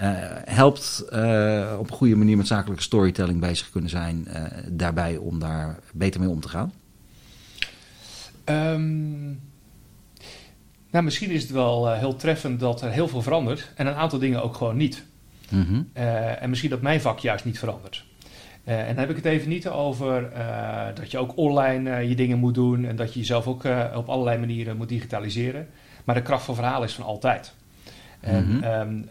Uh, 0.00 0.04
helpt 0.44 1.04
uh, 1.12 1.76
op 1.78 1.90
een 1.90 1.96
goede 1.96 2.16
manier 2.16 2.36
met 2.36 2.46
zakelijke 2.46 2.82
storytelling 2.82 3.40
bezig 3.40 3.70
kunnen 3.70 3.90
zijn. 3.90 4.28
daarbij 4.68 5.16
om 5.16 5.38
daar 5.38 5.78
beter 5.92 6.20
mee 6.20 6.28
om 6.28 6.40
te 6.40 6.48
gaan? 6.48 6.72
Um 8.44 9.40
nou, 10.90 11.04
misschien 11.04 11.30
is 11.30 11.42
het 11.42 11.50
wel 11.50 11.92
heel 11.92 12.16
treffend 12.16 12.60
dat 12.60 12.82
er 12.82 12.90
heel 12.90 13.08
veel 13.08 13.22
verandert 13.22 13.70
en 13.74 13.86
een 13.86 13.94
aantal 13.94 14.18
dingen 14.18 14.42
ook 14.42 14.54
gewoon 14.54 14.76
niet. 14.76 15.04
Mm 15.48 15.66
-hmm. 15.66 15.90
uh, 15.96 16.42
en 16.42 16.48
misschien 16.48 16.70
dat 16.70 16.80
mijn 16.80 17.00
vak 17.00 17.18
juist 17.18 17.44
niet 17.44 17.58
verandert. 17.58 18.04
Uh, 18.64 18.80
en 18.80 18.86
dan 18.86 18.96
heb 18.96 19.10
ik 19.10 19.16
het 19.16 19.24
even 19.24 19.48
niet 19.48 19.68
over 19.68 20.30
dat 20.94 21.10
je 21.10 21.18
ook 21.18 21.36
online 21.36 22.08
je 22.08 22.14
dingen 22.14 22.38
moet 22.38 22.54
doen 22.54 22.84
en 22.84 22.96
dat 22.96 23.12
je 23.12 23.18
jezelf 23.18 23.46
ook 23.46 23.64
op 23.94 24.08
allerlei 24.08 24.38
manieren 24.38 24.76
moet 24.76 24.88
digitaliseren. 24.88 25.68
Maar 26.04 26.14
de 26.14 26.22
kracht 26.22 26.44
van 26.44 26.54
verhaal 26.54 26.82
is 26.82 26.94
van 26.94 27.04
altijd. 27.04 27.54
En, 28.26 28.46
mm 28.46 28.62
-hmm. 28.62 28.80
um, 28.80 29.08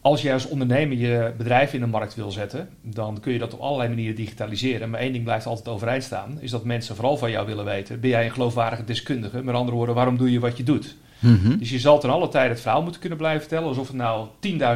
als 0.00 0.22
je 0.22 0.32
als 0.32 0.48
ondernemer 0.48 0.98
je 0.98 1.32
bedrijf 1.36 1.72
in 1.72 1.80
de 1.80 1.86
markt 1.86 2.14
wil 2.14 2.30
zetten, 2.30 2.68
dan 2.82 3.20
kun 3.20 3.32
je 3.32 3.38
dat 3.38 3.54
op 3.54 3.60
allerlei 3.60 3.88
manieren 3.88 4.16
digitaliseren. 4.16 4.90
Maar 4.90 5.00
één 5.00 5.12
ding 5.12 5.24
blijft 5.24 5.46
altijd 5.46 5.68
overeind 5.68 6.02
staan, 6.02 6.38
is 6.40 6.50
dat 6.50 6.64
mensen 6.64 6.94
vooral 6.94 7.16
van 7.16 7.30
jou 7.30 7.46
willen 7.46 7.64
weten, 7.64 8.00
ben 8.00 8.10
jij 8.10 8.24
een 8.24 8.32
geloofwaardige 8.32 8.84
deskundige? 8.84 9.42
Met 9.42 9.54
andere 9.54 9.76
woorden, 9.76 9.94
waarom 9.94 10.16
doe 10.16 10.32
je 10.32 10.40
wat 10.40 10.56
je 10.56 10.62
doet? 10.62 10.96
Mm-hmm. 11.18 11.58
Dus 11.58 11.70
je 11.70 11.78
zal 11.78 12.00
ten 12.00 12.10
alle 12.10 12.28
tijde 12.28 12.48
het 12.48 12.60
verhaal 12.60 12.82
moeten 12.82 13.00
kunnen 13.00 13.18
blijven 13.18 13.40
vertellen, 13.40 13.68
alsof 13.68 13.86
het 13.86 13.96
nou 13.96 14.28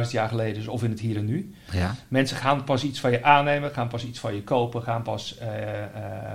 10.000 0.05 0.11
jaar 0.11 0.29
geleden 0.29 0.61
is 0.61 0.67
of 0.67 0.83
in 0.83 0.89
het 0.89 0.99
hier 0.99 1.17
en 1.17 1.25
nu. 1.25 1.53
Ja. 1.71 1.95
Mensen 2.07 2.37
gaan 2.37 2.63
pas 2.63 2.83
iets 2.83 2.99
van 2.99 3.11
je 3.11 3.23
aannemen, 3.23 3.71
gaan 3.71 3.87
pas 3.87 4.05
iets 4.05 4.19
van 4.19 4.35
je 4.35 4.43
kopen, 4.43 4.83
gaan 4.83 5.01
pas 5.01 5.37
uh, 5.41 5.47
uh, 5.47 5.81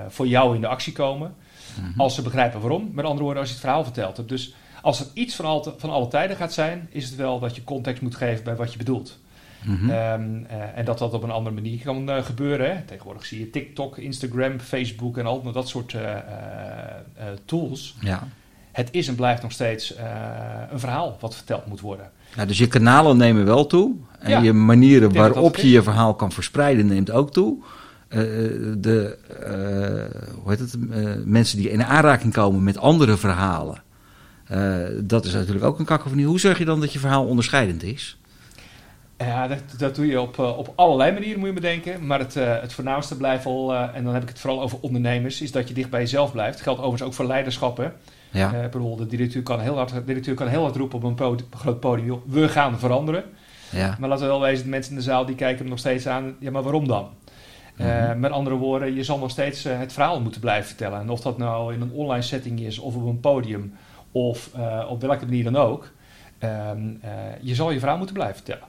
voor 0.09 0.27
jou 0.27 0.55
in 0.55 0.61
de 0.61 0.67
actie 0.67 0.93
komen. 0.93 1.35
Mm-hmm. 1.79 2.01
Als 2.01 2.15
ze 2.15 2.23
begrijpen 2.23 2.61
waarom. 2.61 2.91
Met 2.93 3.05
andere 3.05 3.23
woorden, 3.23 3.41
als 3.41 3.49
je 3.49 3.55
het 3.55 3.65
verhaal 3.65 3.85
verteld 3.85 4.17
hebt. 4.17 4.29
Dus 4.29 4.55
als 4.83 5.01
er 5.01 5.07
iets 5.15 5.35
van, 5.35 5.45
al 5.45 5.75
van 5.77 5.91
alle 5.91 6.09
tijden 6.09 6.37
gaat 6.37 6.53
zijn, 6.53 6.89
is 6.91 7.05
het 7.05 7.17
wel 7.17 7.39
dat 7.39 7.57
je 7.57 7.65
context 7.65 8.03
moet 8.03 8.15
geven 8.15 8.45
bij 8.45 8.57
wat 8.57 8.73
je 8.73 8.79
bedoelt. 8.79 9.19
Mm-hmm. 9.65 9.91
um, 9.91 10.47
uh, 10.51 10.79
en 10.79 10.85
dat 10.85 10.99
dat 10.99 11.13
op 11.13 11.23
een 11.23 11.31
andere 11.31 11.55
manier 11.55 11.79
kan 11.79 12.11
uh, 12.11 12.23
gebeuren. 12.23 12.77
Hè. 12.77 12.83
Tegenwoordig 12.83 13.27
zie 13.27 13.39
je 13.39 13.51
TikTok, 13.51 13.99
Instagram, 13.99 14.61
Facebook 14.61 15.19
en 15.19 15.27
al 15.27 15.53
dat 15.53 15.69
soort 15.69 15.93
uh, 15.93 16.01
tools. 17.45 17.95
Ja. 18.01 18.29
Het 18.73 18.89
is 18.91 19.09
en 19.09 19.15
blijft 19.15 19.43
nog 19.43 19.53
steeds 19.53 19.95
een 20.71 20.81
verhaal 20.81 21.17
wat 21.21 21.35
verteld 21.35 21.67
moet 21.67 21.81
worden. 21.81 22.11
Ja, 22.37 22.45
dus 22.45 22.59
je 22.59 22.67
kanalen 22.67 23.17
nemen 23.17 23.45
wel 23.45 23.67
toe. 23.67 23.95
En 24.19 24.31
ja, 24.31 24.41
je 24.41 24.53
manieren 24.53 25.13
waarop 25.13 25.57
je 25.57 25.71
je 25.71 25.83
verhaal 25.83 26.15
kan 26.15 26.33
verspreiden 26.33 26.87
neemt 26.87 27.11
ook 27.11 27.33
toe. 27.33 27.59
de 28.79 29.19
hoe 30.43 30.51
heet 30.51 30.59
het, 30.59 30.77
mensen 31.27 31.59
die 31.59 31.71
in 31.71 31.85
aanraking 31.85 32.33
komen 32.33 32.63
met 32.63 32.79
andere 32.79 33.17
verhalen 33.17 33.83
uh, 34.53 34.87
dat 35.03 35.25
is 35.25 35.33
natuurlijk 35.33 35.65
ook 35.65 35.79
een 35.79 35.85
kakofonie. 35.85 36.27
Hoe 36.27 36.41
zorg 36.41 36.59
je 36.59 36.65
dan 36.65 36.81
dat 36.81 36.93
je 36.93 36.99
verhaal 36.99 37.27
onderscheidend 37.27 37.83
is? 37.83 38.19
Ja, 39.19 39.49
dat, 39.49 39.59
dat 39.79 39.95
doe 39.95 40.07
je 40.07 40.21
op, 40.21 40.37
uh, 40.37 40.59
op 40.59 40.73
allerlei 40.75 41.13
manieren, 41.13 41.39
moet 41.39 41.49
je 41.49 41.55
bedenken. 41.55 42.07
Maar 42.07 42.19
het, 42.19 42.37
uh, 42.37 42.61
het 42.61 42.73
voornaamste 42.73 43.17
blijft 43.17 43.47
al, 43.47 43.75
en 43.75 44.05
dan 44.05 44.15
heb 44.15 44.23
ik 44.23 44.29
het 44.29 44.39
vooral 44.39 44.63
over 44.63 44.79
ondernemers, 44.81 45.41
is 45.41 45.53
dat 45.53 45.69
je 45.69 45.75
dicht 45.75 45.91
bij 45.91 46.01
jezelf 46.01 46.33
blijft. 46.33 46.53
Dat 46.53 46.63
geldt 46.63 46.79
overigens 46.81 47.09
ook 47.09 47.15
voor 47.15 47.27
leiderschappen. 47.27 47.93
Ja. 48.31 48.55
Uh, 48.75 48.97
de 48.97 49.07
directeur 49.07 49.43
kan, 49.43 49.61
heel 49.61 49.77
hard, 49.77 49.93
de 49.93 50.05
directeur 50.05 50.35
kan 50.35 50.49
heel 50.49 50.63
hard 50.63 50.77
roepen 50.77 51.03
op 51.03 51.21
een 51.21 51.39
groot 51.57 51.81
podium, 51.81 52.21
we 52.27 52.49
gaan 52.49 52.79
veranderen. 52.79 53.25
Ja. 53.71 53.97
Maar 53.99 54.09
laten 54.09 54.25
we 54.25 54.31
wel 54.31 54.41
wezen, 54.41 54.65
de 54.65 54.71
mensen 54.71 54.93
in 54.93 54.99
de 54.99 55.05
zaal 55.05 55.25
die 55.27 55.35
kijken 55.35 55.59
hem 55.59 55.69
nog 55.69 55.79
steeds 55.79 56.07
aan, 56.07 56.37
ja 56.39 56.51
maar 56.51 56.63
waarom 56.63 56.87
dan? 56.87 57.09
-hmm. 57.77 58.21
met 58.21 58.31
andere 58.31 58.57
woorden, 58.57 58.95
je 58.95 59.05
zal 59.05 59.19
nog 59.19 59.31
steeds 59.31 59.65
het 59.65 59.93
verhaal 59.93 60.21
moeten 60.21 60.41
blijven 60.41 60.67
vertellen. 60.67 61.01
En 61.01 61.11
of 61.11 61.21
dat 61.21 61.39
nou 61.39 61.75
in 61.75 61.81
een 61.81 61.93
online 61.93 62.23
setting 62.23 62.61
is 62.61 62.79
of 62.79 62.95
op 62.95 63.07
een 63.07 63.21
podium 63.21 63.73
of 64.13 64.51
uh, 64.57 64.87
op 64.89 65.01
welke 65.01 65.25
manier 65.25 65.45
dan 65.45 65.57
ook, 65.57 65.91
um, 66.43 67.01
uh, 67.05 67.11
je 67.41 67.55
zal 67.55 67.71
je 67.71 67.79
verhaal 67.79 67.97
moeten 67.97 68.15
blijven 68.15 68.37
vertellen. 68.37 68.69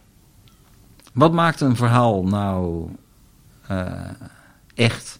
Wat 1.14 1.32
maakt 1.32 1.62
een 1.62 1.76
verhaal 1.76 2.24
nou 2.24 2.90
uh, 3.72 4.10
echt? 4.76 5.20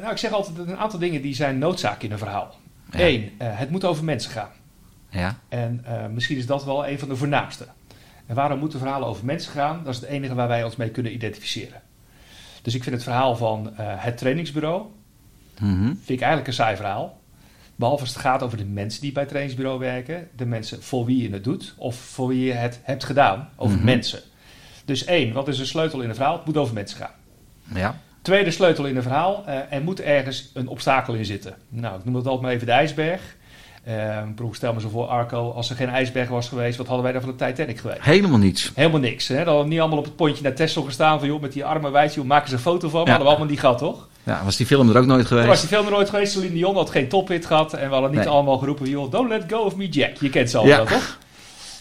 nou, 0.00 0.10
ik 0.10 0.18
zeg 0.18 0.32
altijd 0.32 0.58
een 0.58 0.76
aantal 0.76 0.98
dingen 0.98 1.22
die 1.22 1.34
zijn 1.34 1.58
noodzaak 1.58 2.02
in 2.02 2.12
een 2.12 2.18
verhaal. 2.18 2.54
Ja. 2.90 3.00
Eén, 3.00 3.32
het 3.38 3.70
moet 3.70 3.84
over 3.84 4.04
mensen 4.04 4.30
gaan. 4.30 4.50
Ja. 5.08 5.38
En 5.48 5.84
misschien 6.14 6.36
is 6.36 6.46
dat 6.46 6.64
wel 6.64 6.86
een 6.86 6.98
van 6.98 7.08
de 7.08 7.16
voornaamste. 7.16 7.66
En 8.26 8.34
waarom 8.34 8.58
moeten 8.58 8.78
verhalen 8.78 9.08
over 9.08 9.24
mensen 9.24 9.52
gaan? 9.52 9.84
Dat 9.84 9.94
is 9.94 10.00
het 10.00 10.08
enige 10.08 10.34
waar 10.34 10.48
wij 10.48 10.64
ons 10.64 10.76
mee 10.76 10.90
kunnen 10.90 11.12
identificeren. 11.12 11.82
Dus 12.62 12.74
ik 12.74 12.82
vind 12.82 12.94
het 12.94 13.04
verhaal 13.04 13.36
van 13.36 13.72
het 13.76 14.18
trainingsbureau 14.18 14.86
Mm 15.60 15.86
Vind 15.86 16.08
ik 16.08 16.20
eigenlijk 16.20 16.46
een 16.46 16.54
saai 16.54 16.76
verhaal. 16.76 17.20
Behalve 17.76 18.02
als 18.02 18.12
het 18.12 18.22
gaat 18.22 18.42
over 18.42 18.58
de 18.58 18.64
mensen 18.64 19.00
die 19.00 19.12
bij 19.12 19.22
het 19.22 19.30
trainingsbureau 19.30 19.78
werken, 19.78 20.28
de 20.36 20.46
mensen 20.46 20.82
voor 20.82 21.04
wie 21.04 21.22
je 21.22 21.32
het 21.32 21.44
doet 21.44 21.74
of 21.76 21.96
voor 21.96 22.28
wie 22.28 22.44
je 22.44 22.52
het 22.52 22.80
hebt 22.82 23.04
gedaan, 23.04 23.48
over 23.56 23.78
mm 23.78 23.84
mensen. 23.84 24.20
Dus 24.84 25.04
één, 25.04 25.32
wat 25.32 25.48
is 25.48 25.56
de 25.56 25.64
sleutel 25.64 26.00
in 26.00 26.08
een 26.08 26.14
verhaal? 26.14 26.36
Het 26.36 26.46
moet 26.46 26.56
over 26.56 26.74
mensen 26.74 26.98
gaan. 26.98 27.14
Ja. 27.74 28.00
Tweede 28.22 28.50
sleutel 28.50 28.86
in 28.86 28.96
een 28.96 29.02
verhaal, 29.02 29.44
uh, 29.48 29.72
er 29.72 29.82
moet 29.82 30.00
ergens 30.00 30.50
een 30.54 30.68
obstakel 30.68 31.14
in 31.14 31.24
zitten. 31.24 31.54
Nou, 31.68 31.98
ik 31.98 32.04
noem 32.04 32.14
het 32.14 32.26
altijd 32.26 32.42
maar 32.42 32.52
even 32.52 32.66
de 32.66 32.72
ijsberg. 32.72 33.35
Uh, 33.88 34.48
stel 34.50 34.72
me 34.72 34.80
zo 34.80 34.88
voor, 34.88 35.06
Arco, 35.06 35.50
als 35.50 35.70
er 35.70 35.76
geen 35.76 35.88
ijsberg 35.88 36.28
was 36.28 36.48
geweest, 36.48 36.76
wat 36.76 36.86
hadden 36.86 37.04
wij 37.04 37.12
dan 37.12 37.22
van 37.22 37.34
de 37.36 37.44
Titanic 37.44 37.78
geweest? 37.78 38.02
Helemaal 38.02 38.38
niets. 38.38 38.72
Helemaal 38.74 39.00
niks. 39.00 39.28
Hè? 39.28 39.36
Dan 39.36 39.46
hadden 39.46 39.62
we 39.62 39.70
niet 39.70 39.80
allemaal 39.80 39.98
op 39.98 40.04
het 40.04 40.16
pontje 40.16 40.42
naar 40.42 40.54
Tesla 40.54 40.82
gestaan 40.82 41.18
van, 41.18 41.28
joh, 41.28 41.40
met 41.40 41.52
die 41.52 41.64
arme 41.64 41.90
wijsje, 41.90 42.24
maken 42.24 42.48
ze 42.48 42.54
een 42.54 42.60
foto 42.60 42.88
van? 42.88 43.00
Ja. 43.00 43.06
Hadden 43.06 43.26
we 43.26 43.32
allemaal 43.32 43.50
niet 43.50 43.60
gehad, 43.60 43.78
toch? 43.78 44.08
Ja, 44.22 44.44
was 44.44 44.56
die 44.56 44.66
film 44.66 44.90
er 44.90 44.98
ook 44.98 45.06
nooit 45.06 45.26
geweest? 45.26 45.46
Was 45.46 45.60
die 45.60 45.68
film 45.68 45.84
er 45.84 45.92
nooit 45.92 46.10
geweest? 46.10 46.32
Celine 46.32 46.54
Dion 46.54 46.74
had 46.74 46.90
geen 46.90 47.08
tophit 47.08 47.46
gehad. 47.46 47.72
En 47.72 47.86
we 47.86 47.92
hadden 47.92 48.10
niet 48.10 48.20
nee. 48.20 48.28
allemaal 48.28 48.58
geroepen, 48.58 48.88
joh, 48.88 49.10
don't 49.10 49.28
let 49.28 49.44
go 49.48 49.58
of 49.58 49.76
me 49.76 49.88
Jack. 49.88 50.16
Je 50.16 50.30
kent 50.30 50.50
ze 50.50 50.58
allemaal, 50.58 50.78
ja. 50.78 50.84
toch? 50.84 51.18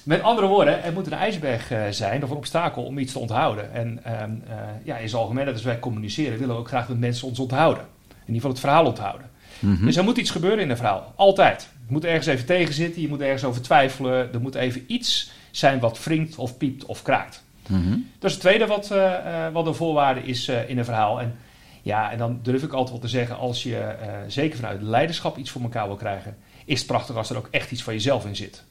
Met 0.04 0.22
andere 0.22 0.48
woorden, 0.48 0.84
er 0.84 0.94
moet 0.94 1.06
een 1.06 1.14
ijsberg 1.14 1.72
uh, 1.72 1.80
zijn 1.90 2.24
of 2.24 2.30
een 2.30 2.36
obstakel 2.36 2.84
om 2.84 2.98
iets 2.98 3.12
te 3.12 3.20
onthouden. 3.20 3.74
En 3.74 4.00
uh, 4.06 4.12
uh, 4.12 4.58
ja, 4.84 4.98
in 4.98 5.10
zijn 5.10 5.22
algemeen, 5.22 5.48
als 5.48 5.64
wij 5.64 5.80
communiceren, 5.80 6.40
willen 6.40 6.56
we 6.56 6.62
ook 6.62 6.68
graag 6.68 6.88
dat 6.88 6.98
mensen 6.98 7.28
ons 7.28 7.40
onthouden. 7.40 7.84
In 8.08 8.34
ieder 8.34 8.36
geval 8.36 8.52
het 8.52 8.60
verhaal 8.60 8.86
onthouden. 8.86 9.30
Mhm. 9.60 9.86
Dus 9.86 9.96
er 9.96 10.04
moet 10.04 10.18
iets 10.18 10.32
gebeuren 10.32 10.60
in 10.60 10.70
een 10.70 10.78
verhaal. 10.78 11.14
Altijd. 11.16 11.70
Je 11.88 11.94
moet 11.94 12.06
ergens 12.06 12.26
even 12.26 12.46
tegenzitten, 12.46 13.02
je 13.02 13.08
moet 13.08 13.22
ergens 13.22 13.44
over 13.44 13.62
twijfelen. 13.62 14.34
Er 14.34 14.42
moet 14.42 14.56
even 14.56 14.84
iets 14.88 15.32
zijn 15.52 15.80
wat 15.80 16.04
wringt 16.04 16.36
of 16.36 16.58
piept 16.58 16.86
of 16.86 17.02
kraakt. 17.02 17.44
Mhm. 17.68 17.90
Dat 18.20 18.30
is 18.30 18.32
het 18.32 18.40
tweede 18.40 18.66
wat, 18.66 18.92
eh, 18.92 19.46
eh, 19.46 19.54
wat 19.54 19.68
een 19.68 19.76
voorwaarde 19.76 20.22
is 20.24 20.48
eh, 20.48 20.70
in 20.70 20.78
een 20.78 20.86
verhaal. 20.86 21.22
En 21.22 21.36
ja, 21.82 22.12
en 22.12 22.18
dan 22.18 22.40
durf 22.42 22.64
ik 22.64 22.72
altijd 22.72 22.90
wel 22.90 23.00
te 23.00 23.08
zeggen, 23.08 23.38
als 23.38 23.64
je 23.64 23.96
zeker 24.28 24.56
vanuit 24.56 24.82
leiderschap 24.82 25.38
iets 25.38 25.50
voor 25.50 25.62
elkaar 25.62 25.88
wil 25.88 25.96
krijgen, 25.96 26.38
is 26.66 26.78
het 26.78 26.88
prachtig 26.88 27.16
als 27.16 27.30
er 27.30 27.38
ook 27.38 27.48
echt 27.52 27.72
iets 27.72 27.84
van 27.84 27.94
jezelf 27.94 28.26
in 28.26 28.36
zit. 28.36 28.64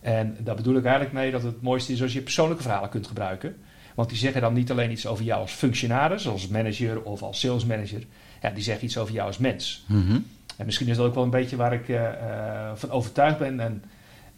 En 0.00 0.36
daar 0.40 0.54
bedoel 0.54 0.76
ik 0.76 0.84
eigenlijk 0.84 1.14
mee 1.14 1.30
dat 1.30 1.42
het 1.42 1.62
mooiste 1.62 1.92
is 1.92 2.02
als 2.02 2.12
je 2.12 2.20
persoonlijke 2.20 2.62
verhalen 2.62 2.88
kunt 2.88 3.06
gebruiken. 3.06 3.56
Want 3.94 4.08
die 4.08 4.18
zeggen 4.18 4.40
dan 4.40 4.52
niet 4.52 4.70
alleen 4.70 4.90
iets 4.90 5.06
over 5.06 5.24
jou 5.24 5.40
als 5.40 5.52
functionaris, 5.52 6.28
als 6.28 6.48
manager 6.48 7.02
of 7.02 7.22
als 7.22 7.40
salesmanager. 7.40 8.02
Ja, 8.42 8.50
die 8.50 8.62
zeggen 8.62 8.84
iets 8.84 8.98
over 8.98 9.14
jou 9.14 9.26
als 9.26 9.38
mens. 9.38 9.84
Mhm. 9.86 10.18
En 10.56 10.66
misschien 10.66 10.88
is 10.88 10.96
dat 10.96 11.06
ook 11.06 11.14
wel 11.14 11.24
een 11.24 11.30
beetje 11.30 11.56
waar 11.56 11.72
ik 11.72 11.88
eh, 11.88 12.06
eh, 12.08 12.70
van 12.74 12.90
overtuigd 12.90 13.38
ben. 13.38 13.60
En 13.60 13.84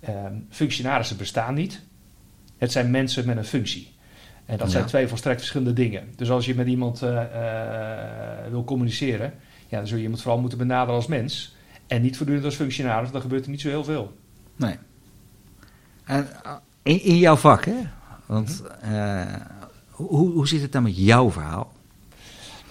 ehm, 0.01 0.35
functionarissen 0.51 1.17
bestaan 1.17 1.55
niet. 1.55 1.81
Het 2.59 2.73
zijn 2.73 2.91
mensen 2.91 3.27
met 3.27 3.37
een 3.37 3.45
functie. 3.45 3.93
En 4.47 4.57
dat 4.57 4.67
Ja. 4.67 4.73
zijn 4.73 4.87
twee 4.87 5.07
volstrekt 5.09 5.39
verschillende 5.39 5.73
dingen. 5.73 6.09
Dus 6.17 6.31
als 6.31 6.47
je 6.47 6.55
met 6.55 6.67
iemand 6.67 7.03
eh, 7.03 7.23
wil 8.51 8.65
communiceren, 8.65 9.33
ja, 9.69 9.79
dan 9.79 9.87
zul 9.87 9.97
je 9.97 10.03
iemand 10.03 10.23
vooral 10.23 10.41
moeten 10.41 10.59
benaderen 10.59 10.95
als 10.95 11.07
mens. 11.07 11.57
En 11.87 12.03
niet 12.03 12.17
voortdurend 12.17 12.47
als 12.47 12.55
functionaris, 12.57 13.11
dan 13.11 13.21
gebeurt 13.21 13.45
er 13.45 13.51
niet 13.51 13.61
zo 13.61 13.69
heel 13.69 13.85
veel. 13.85 14.17
Nee. 14.57 14.77
En, 16.05 16.27
in, 16.83 17.03
in 17.03 17.17
jouw 17.19 17.37
vak, 17.37 17.65
hè? 17.65 17.77
Want 18.27 18.63
eh, 18.83 19.23
hoe, 19.91 20.31
hoe 20.33 20.49
zit 20.49 20.63
het 20.63 20.73
dan 20.73 20.83
met 20.83 20.97
jouw 20.97 21.31
verhaal? 21.31 21.73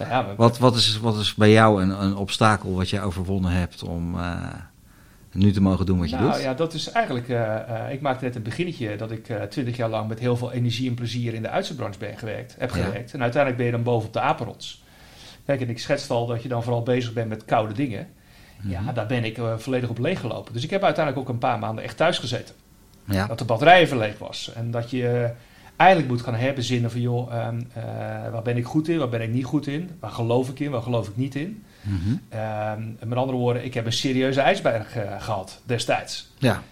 Nou 0.08 0.10
ja, 0.28 0.34
Wat, 0.36 0.58
wat, 0.58 0.74
is, 0.76 0.98
wat 0.98 1.16
is 1.18 1.34
bij 1.34 1.50
jou 1.50 1.82
een, 1.82 2.02
een 2.02 2.16
obstakel 2.16 2.74
wat 2.74 2.90
je 2.90 3.00
overwonnen 3.00 3.50
hebt 3.52 3.82
om 3.82 4.18
eh, 4.18 4.36
nu 5.32 5.52
te 5.52 5.62
mogen 5.62 5.86
doen 5.86 5.98
wat 5.98 6.10
je 6.10 6.16
nou 6.16 6.32
doet? 6.32 6.42
ja, 6.42 6.54
dat 6.54 6.74
is 6.74 6.90
eigenlijk. 6.90 7.28
eh, 7.28 7.84
eh, 7.86 7.92
ik 7.92 8.00
maakte 8.00 8.24
net 8.24 8.34
een 8.36 8.42
beginnetje 8.42 8.96
dat 8.96 9.10
ik 9.10 9.26
twintig 9.50 9.76
jaar 9.76 9.88
lang 9.88 10.08
met 10.08 10.18
heel 10.18 10.36
veel 10.36 10.52
energie 10.52 10.88
en 10.88 10.94
plezier 10.94 11.34
in 11.34 11.42
de 11.42 11.48
uitzendbranche 11.48 11.98
ben 11.98 12.18
gewerkt, 12.18 12.54
heb 12.58 12.74
Ja. 12.74 12.84
gewerkt. 12.84 13.12
En 13.14 13.20
uiteindelijk 13.22 13.56
ben 13.56 13.66
je 13.66 13.72
dan 13.76 13.82
boven 13.82 14.06
op 14.06 14.12
de 14.12 14.20
apenrots. 14.20 14.82
Kijk, 15.46 15.60
en 15.60 15.68
ik 15.70 15.78
schetste 15.78 16.12
al 16.12 16.26
dat 16.26 16.42
je 16.42 16.48
dan 16.48 16.62
vooral 16.62 16.82
bezig 16.82 17.12
bent 17.12 17.28
met 17.28 17.44
koude 17.44 17.74
dingen. 17.74 18.08
Ja, 18.62 18.80
Mhm. 18.80 18.94
daar 18.94 19.06
ben 19.06 19.24
ik 19.24 19.38
volledig 19.56 19.88
op 19.88 19.98
leeggelopen. 19.98 20.52
Dus 20.52 20.64
ik 20.64 20.70
heb 20.70 20.84
uiteindelijk 20.84 21.24
ook 21.28 21.32
een 21.34 21.40
paar 21.40 21.58
maanden 21.58 21.84
echt 21.84 21.96
thuis 21.96 22.18
gezeten. 22.18 22.54
ja. 23.04 23.26
Dat 23.26 23.38
de 23.38 23.44
batterij 23.44 23.80
even 23.80 23.98
leeg 23.98 24.18
was. 24.18 24.52
En 24.54 24.70
dat 24.70 24.90
je 24.90 25.30
eigenlijk 25.80 26.10
moet 26.10 26.22
gaan 26.22 26.34
herbezinnen 26.34 26.90
van... 26.90 27.00
joh, 27.00 27.32
eh, 27.32 27.82
waar 28.32 28.42
ben 28.42 28.56
ik 28.56 28.64
goed 28.64 28.88
in, 28.88 28.98
waar 28.98 29.08
ben 29.08 29.20
ik 29.20 29.30
niet 29.30 29.44
goed 29.44 29.66
in? 29.66 29.90
Waar 30.00 30.10
geloof 30.10 30.48
ik 30.48 30.60
in, 30.60 30.70
waar 30.70 30.82
geloof 30.82 31.08
ik 31.08 31.16
niet 31.16 31.34
in? 31.34 31.64
Mhm. 31.80 32.16
Ehm, 32.28 32.82
met 33.04 33.18
andere 33.18 33.38
woorden, 33.38 33.64
ik 33.64 33.74
heb 33.74 33.86
een 33.86 33.92
serieuze 33.92 34.40
ijsberg 34.40 34.96
eh, 34.96 35.22
gehad 35.22 35.62
destijds. 35.64 36.32
ja. 36.38 36.62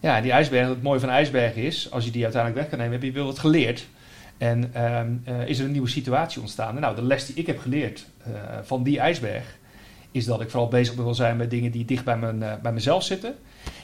Ja, 0.00 0.20
die 0.20 0.32
ijsberg, 0.32 0.68
het 0.68 0.82
mooie 0.82 1.00
van 1.00 1.08
ijsbergen 1.08 1.62
is... 1.62 1.90
als 1.90 2.04
je 2.04 2.10
die 2.10 2.22
uiteindelijk 2.22 2.60
weg 2.62 2.70
kan 2.70 2.78
nemen, 2.78 3.00
heb 3.00 3.02
je 3.02 3.12
wel 3.12 3.26
wat 3.26 3.38
geleerd. 3.38 3.86
En 4.36 4.74
ehm, 4.74 5.12
eh, 5.24 5.48
is 5.48 5.58
er 5.58 5.64
een 5.64 5.70
nieuwe 5.70 5.88
situatie 5.88 6.40
ontstaan. 6.40 6.74
En 6.74 6.80
nou, 6.80 6.94
de 6.94 7.02
les 7.02 7.26
die 7.26 7.36
ik 7.36 7.46
heb 7.46 7.58
geleerd 7.58 8.06
van 8.62 8.82
die 8.82 8.98
ijsberg... 8.98 9.57
is 10.18 10.24
dat 10.24 10.40
ik 10.40 10.50
vooral 10.50 10.68
bezig 10.68 10.94
wil 10.94 11.14
zijn 11.14 11.36
met 11.36 11.50
dingen 11.50 11.70
die 11.70 11.84
dicht 11.84 12.04
bij, 12.04 12.18
mijn, 12.18 12.42
eh, 12.42 12.52
bij 12.62 12.72
mezelf 12.72 13.02
zitten. 13.02 13.34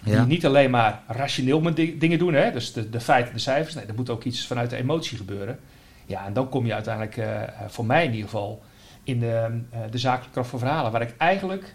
Ja. 0.05 0.19
Die 0.19 0.27
niet 0.27 0.47
alleen 0.47 0.71
maar 0.71 1.03
rationeel 1.07 1.75
di- 1.75 1.99
dingen 1.99 2.19
doen, 2.19 2.35
hè? 2.35 2.53
dus 2.53 2.73
de, 2.73 2.91
de 2.91 3.01
feiten, 3.01 3.33
de 3.35 3.39
cijfers. 3.41 3.75
Nee, 3.75 3.85
er 3.87 3.95
moet 3.95 4.11
ook 4.11 4.25
iets 4.25 4.47
vanuit 4.47 4.71
de 4.71 4.77
emotie 4.77 5.17
gebeuren. 5.17 5.59
Ja, 6.07 6.27
en 6.27 6.33
dan 6.33 6.49
kom 6.49 6.67
je 6.67 6.75
uiteindelijk, 6.75 7.17
eh, 7.17 7.43
eh, 7.43 7.49
voor 7.69 7.85
mij 7.87 8.05
in 8.05 8.11
ieder 8.11 8.25
geval, 8.29 8.63
in 9.03 9.21
de, 9.21 9.61
eh, 9.71 9.79
de 9.91 9.99
zakelijke 9.99 10.33
kracht 10.33 10.49
van 10.49 10.59
verhalen. 10.59 10.93
Waar 10.93 11.03
ik 11.03 11.15
eigenlijk 11.19 11.75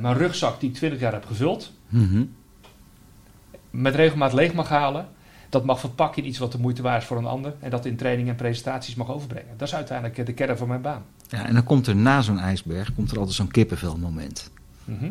mijn 0.00 0.14
rugzak 0.16 0.60
die 0.60 0.68
ik 0.70 0.74
20 0.76 1.00
jaar 1.00 1.12
heb 1.12 1.24
gevuld, 1.26 1.72
Mhm. 1.88 2.22
met 3.70 3.94
regelmaat 3.94 4.32
leeg 4.32 4.52
mag 4.52 4.68
halen. 4.68 5.06
Dat 5.48 5.64
mag 5.64 5.80
verpakken 5.80 6.22
in 6.22 6.28
iets 6.28 6.38
wat 6.38 6.52
de 6.52 6.58
moeite 6.58 6.82
waard 6.82 7.02
is 7.02 7.08
voor 7.08 7.16
een 7.16 7.26
ander. 7.26 7.54
En 7.60 7.70
dat 7.70 7.84
in 7.86 7.96
training 7.96 8.28
en 8.28 8.34
presentaties 8.34 8.94
mag 8.94 9.10
overbrengen. 9.10 9.54
Dat 9.56 9.68
is 9.68 9.74
uiteindelijk 9.74 10.26
de 10.26 10.32
kern 10.32 10.56
van 10.56 10.68
mijn 10.68 10.80
baan. 10.80 11.04
Ja, 11.30 11.46
en 11.46 11.54
dan 11.54 11.64
komt 11.64 11.86
er 11.86 11.96
na 11.96 12.22
zo'n 12.22 12.38
ijsberg 12.38 12.94
komt 12.94 13.10
er 13.10 13.16
altijd 13.18 13.36
zo'n 13.36 13.50
kippenvelmoment. 13.50 14.50
Mhm. 14.84 15.10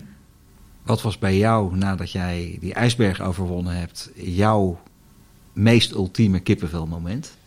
Wat 0.84 1.02
was 1.02 1.18
bij 1.18 1.38
jou, 1.38 1.76
nadat 1.78 2.12
jij 2.12 2.58
die 2.62 2.74
ijsberg 2.74 3.22
overwonnen 3.22 3.76
hebt, 3.76 4.10
jouw 4.16 4.80
meest 5.54 5.92
ultieme 5.92 6.40
kippenvelmoment? 6.40 7.38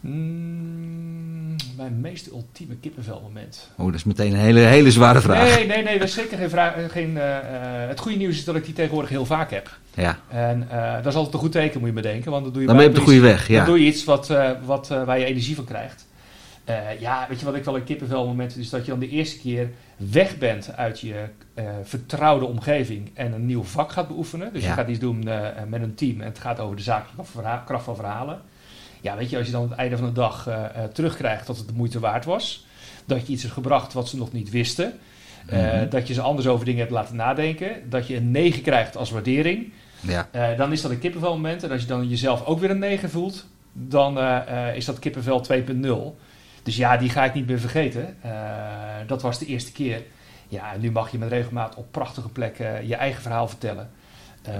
Mm, 0.00 1.56
mijn 1.76 2.00
meest 2.00 2.30
ultieme 2.30 2.74
kippenvelmoment. 2.76 3.70
Oh, 3.76 3.86
dat 3.86 3.94
is 3.94 4.04
meteen 4.04 4.32
een 4.32 4.38
hele, 4.38 4.60
hele 4.60 4.90
zware 4.90 5.20
vraag. 5.20 5.54
Nee, 5.56 5.66
nee, 5.66 5.82
nee, 5.82 5.98
dat 5.98 6.08
is 6.08 6.14
zeker 6.14 6.38
geen 6.38 6.50
vraag. 6.50 6.74
eh, 6.74 6.84
Geen, 6.88 7.16
eh, 7.18 7.36
eh, 7.82 7.88
het 7.88 8.00
goede 8.00 8.16
nieuws 8.18 8.36
is 8.36 8.44
dat 8.44 8.54
ik 8.56 8.64
die 8.64 8.74
tegenwoordig 8.74 9.10
heel 9.10 9.26
vaak 9.26 9.50
heb. 9.50 9.78
Ja, 9.94 10.18
En 10.28 10.68
dat 11.02 11.06
is 11.06 11.14
altijd 11.14 11.34
een 11.34 11.40
goed 11.40 11.52
teken, 11.52 11.78
moet 11.80 11.88
je 11.88 11.94
bedenken. 11.94 12.30
Want 12.30 12.44
dan 12.44 12.52
doe 12.52 12.60
je, 12.62 12.66
dan 12.68 12.76
ben 12.76 12.84
je 12.84 12.90
op 12.90 12.96
de 12.96 13.02
goede 13.02 13.18
iets- 13.18 13.28
weg. 13.28 13.48
Ja. 13.48 13.56
Dan 13.56 13.66
doe 13.66 13.80
je 13.80 13.86
iets 13.86 14.04
wat, 14.04 14.32
wat, 14.64 14.88
waar 14.88 15.18
je 15.18 15.24
energie 15.24 15.54
van 15.54 15.64
krijgt. 15.64 16.06
Eh, 16.64 17.00
ja, 17.00 17.26
weet 17.28 17.38
je 17.38 17.44
wat 17.44 17.54
ik 17.54 17.64
wel 17.64 17.76
een 17.76 17.84
kippenvelmoment 17.84 18.52
vind? 18.52 18.64
Is 18.64 18.70
dat 18.70 18.84
je 18.84 18.90
dan 18.90 19.00
de 19.00 19.08
eerste 19.08 19.38
keer 19.38 19.70
weg 19.96 20.38
bent 20.38 20.76
uit 20.76 21.00
je 21.00 21.24
eh, 21.54 21.64
vertrouwde 21.82 22.44
omgeving 22.44 23.10
en 23.14 23.32
een 23.32 23.46
nieuw 23.46 23.62
vak 23.62 23.92
gaat 23.92 24.08
beoefenen. 24.08 24.52
Dus 24.52 24.62
Ja. 24.62 24.68
je 24.68 24.74
gaat 24.74 24.88
iets 24.88 24.98
doen 24.98 25.28
eh, 25.28 25.48
met 25.68 25.82
een 25.82 25.94
team 25.94 26.20
en 26.20 26.26
het 26.26 26.38
gaat 26.38 26.60
over 26.60 26.76
de 26.76 26.82
zakelijke 26.82 27.62
kracht 27.64 27.84
van 27.84 27.96
verhalen. 27.96 28.40
Ja, 29.00 29.16
weet 29.16 29.30
je, 29.30 29.36
als 29.36 29.46
je 29.46 29.52
dan 29.52 29.62
aan 29.62 29.68
het 29.68 29.78
einde 29.78 29.96
van 29.96 30.06
de 30.06 30.12
dag 30.12 30.48
terugkrijgt 30.92 31.46
dat 31.46 31.56
het 31.56 31.68
de 31.68 31.74
moeite 31.74 32.00
waard 32.00 32.24
was. 32.24 32.66
Dat 33.04 33.26
je 33.26 33.32
iets 33.32 33.42
hebt 33.42 33.54
gebracht 33.54 33.92
wat 33.92 34.08
ze 34.08 34.16
nog 34.16 34.32
niet 34.32 34.50
wisten. 34.50 34.92
Mhm. 35.50 35.88
Dat 35.88 36.08
je 36.08 36.14
ze 36.14 36.20
anders 36.20 36.46
over 36.46 36.64
dingen 36.64 36.80
hebt 36.80 36.92
laten 36.92 37.16
nadenken. 37.16 37.90
Dat 37.90 38.06
je 38.06 38.16
een 38.16 38.30
9 38.30 38.62
krijgt 38.62 38.96
als 38.96 39.10
waardering. 39.10 39.72
Ja. 40.00 40.28
Dan 40.56 40.72
is 40.72 40.82
dat 40.82 40.90
een 40.90 40.98
kippenvelmoment. 40.98 41.62
En 41.62 41.70
als 41.70 41.80
je 41.80 41.86
dan 41.86 42.08
jezelf 42.08 42.44
ook 42.44 42.60
weer 42.60 42.70
een 42.70 42.78
9 42.78 43.10
voelt, 43.10 43.46
dan 43.72 44.18
is 44.74 44.84
dat 44.84 44.98
kippenvel 44.98 45.40
2.0. 45.40 46.16
Dus 46.64 46.76
ja, 46.76 46.96
die 46.96 47.08
ga 47.08 47.24
ik 47.24 47.34
niet 47.34 47.46
meer 47.46 47.60
vergeten. 47.60 48.16
Eh, 48.22 48.30
dat 49.06 49.22
was 49.22 49.38
de 49.38 49.46
eerste 49.46 49.72
keer. 49.72 50.02
Ja, 50.48 50.72
en 50.72 50.80
nu 50.80 50.90
mag 50.90 51.10
je 51.12 51.18
met 51.18 51.28
regelmaat 51.28 51.74
op 51.74 51.92
prachtige 51.92 52.28
plekken 52.28 52.86
je 52.86 52.94
eigen 52.94 53.22
verhaal 53.22 53.48
vertellen. 53.48 53.90
Eh, 54.42 54.54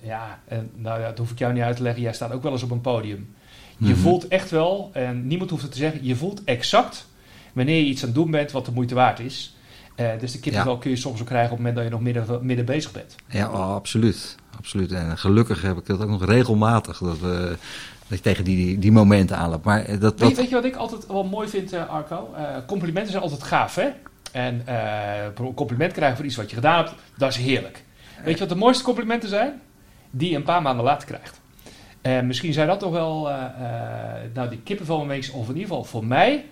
ja, 0.00 0.38
en 0.48 0.70
nou 0.74 1.00
ja, 1.00 1.06
dat 1.08 1.18
hoef 1.18 1.30
ik 1.30 1.38
jou 1.38 1.52
niet 1.52 1.62
uit 1.62 1.76
te 1.76 1.82
leggen. 1.82 2.02
Jij 2.02 2.12
staat 2.12 2.32
ook 2.32 2.42
wel 2.42 2.52
eens 2.52 2.62
op 2.62 2.70
een 2.70 2.80
podium. 2.80 3.34
Je 3.78 3.86
Mhm. 3.92 3.96
voelt 3.98 4.28
echt 4.28 4.50
wel, 4.50 4.90
en 4.92 5.26
niemand 5.26 5.50
hoeft 5.50 5.62
het 5.62 5.72
te 5.72 5.78
zeggen, 5.78 6.04
je 6.04 6.16
voelt 6.16 6.44
exact 6.44 7.06
wanneer 7.52 7.76
je 7.76 7.84
iets 7.84 8.00
aan 8.00 8.08
het 8.08 8.16
doen 8.16 8.30
bent 8.30 8.50
wat 8.52 8.64
de 8.64 8.72
moeite 8.72 8.94
waard 8.94 9.18
is. 9.18 9.53
Eh, 9.94 10.08
dus 10.20 10.32
de 10.32 10.40
kippenvel 10.40 10.78
kun 10.78 10.90
je 10.90 10.96
soms 10.96 11.20
ook 11.20 11.26
krijgen 11.26 11.52
op 11.52 11.58
het 11.58 11.66
moment 11.66 11.76
dat 11.76 11.84
je 11.84 11.90
nog 11.90 12.28
midden, 12.28 12.46
midden 12.46 12.64
bezig 12.64 12.92
bent. 12.92 13.14
Ja, 13.28 13.50
oh, 13.50 13.74
absoluut. 13.74 14.36
absoluut. 14.58 14.92
En 14.92 15.18
gelukkig 15.18 15.62
heb 15.62 15.76
ik 15.76 15.86
dat 15.86 16.02
ook 16.02 16.08
nog 16.08 16.24
regelmatig. 16.24 16.98
Dat, 16.98 17.18
we, 17.18 17.56
dat 18.08 18.18
je 18.18 18.20
tegen 18.24 18.44
die, 18.44 18.78
die 18.78 18.92
momenten 18.92 19.36
aanloopt. 19.36 19.64
Maar 19.64 19.84
eh, 19.84 20.00
dat, 20.00 20.00
Weet, 20.00 20.18
je, 20.18 20.24
dat, 20.24 20.36
weet 20.36 20.48
je 20.48 20.54
wat 20.54 20.64
ik 20.64 20.76
altijd 20.76 21.06
wel 21.06 21.24
mooi 21.24 21.48
vind, 21.48 21.74
Arco? 21.74 22.34
Complimenten 22.66 23.10
zijn 23.10 23.22
altijd 23.22 23.42
gaaf, 23.42 23.74
hè? 23.74 23.88
En 24.32 24.62
een 25.36 25.54
compliment 25.54 25.92
krijgen 25.92 26.16
voor 26.16 26.26
iets 26.26 26.36
wat 26.36 26.48
je 26.50 26.56
gedaan 26.56 26.84
hebt, 26.84 26.94
dat 27.16 27.30
is 27.30 27.36
heerlijk. 27.36 27.84
Weet 28.24 28.34
je 28.34 28.40
wat 28.40 28.48
de 28.48 28.54
mooiste 28.54 28.84
complimenten 28.84 29.28
zijn? 29.28 29.60
Die 30.10 30.30
je 30.30 30.36
een 30.36 30.42
paar 30.42 30.62
maanden 30.62 30.84
later 30.84 31.06
krijgt. 31.06 31.40
En 32.00 32.26
misschien 32.26 32.52
zijn 32.52 32.66
dat 32.66 32.78
toch 32.78 32.92
wel, 32.92 33.30
nou 34.34 34.48
die 34.48 34.60
kippenvelmomentjes, 34.64 35.34
of 35.34 35.48
in 35.48 35.54
ieder 35.54 35.68
geval 35.68 35.84
voor 35.84 36.04
mij, 36.04 36.44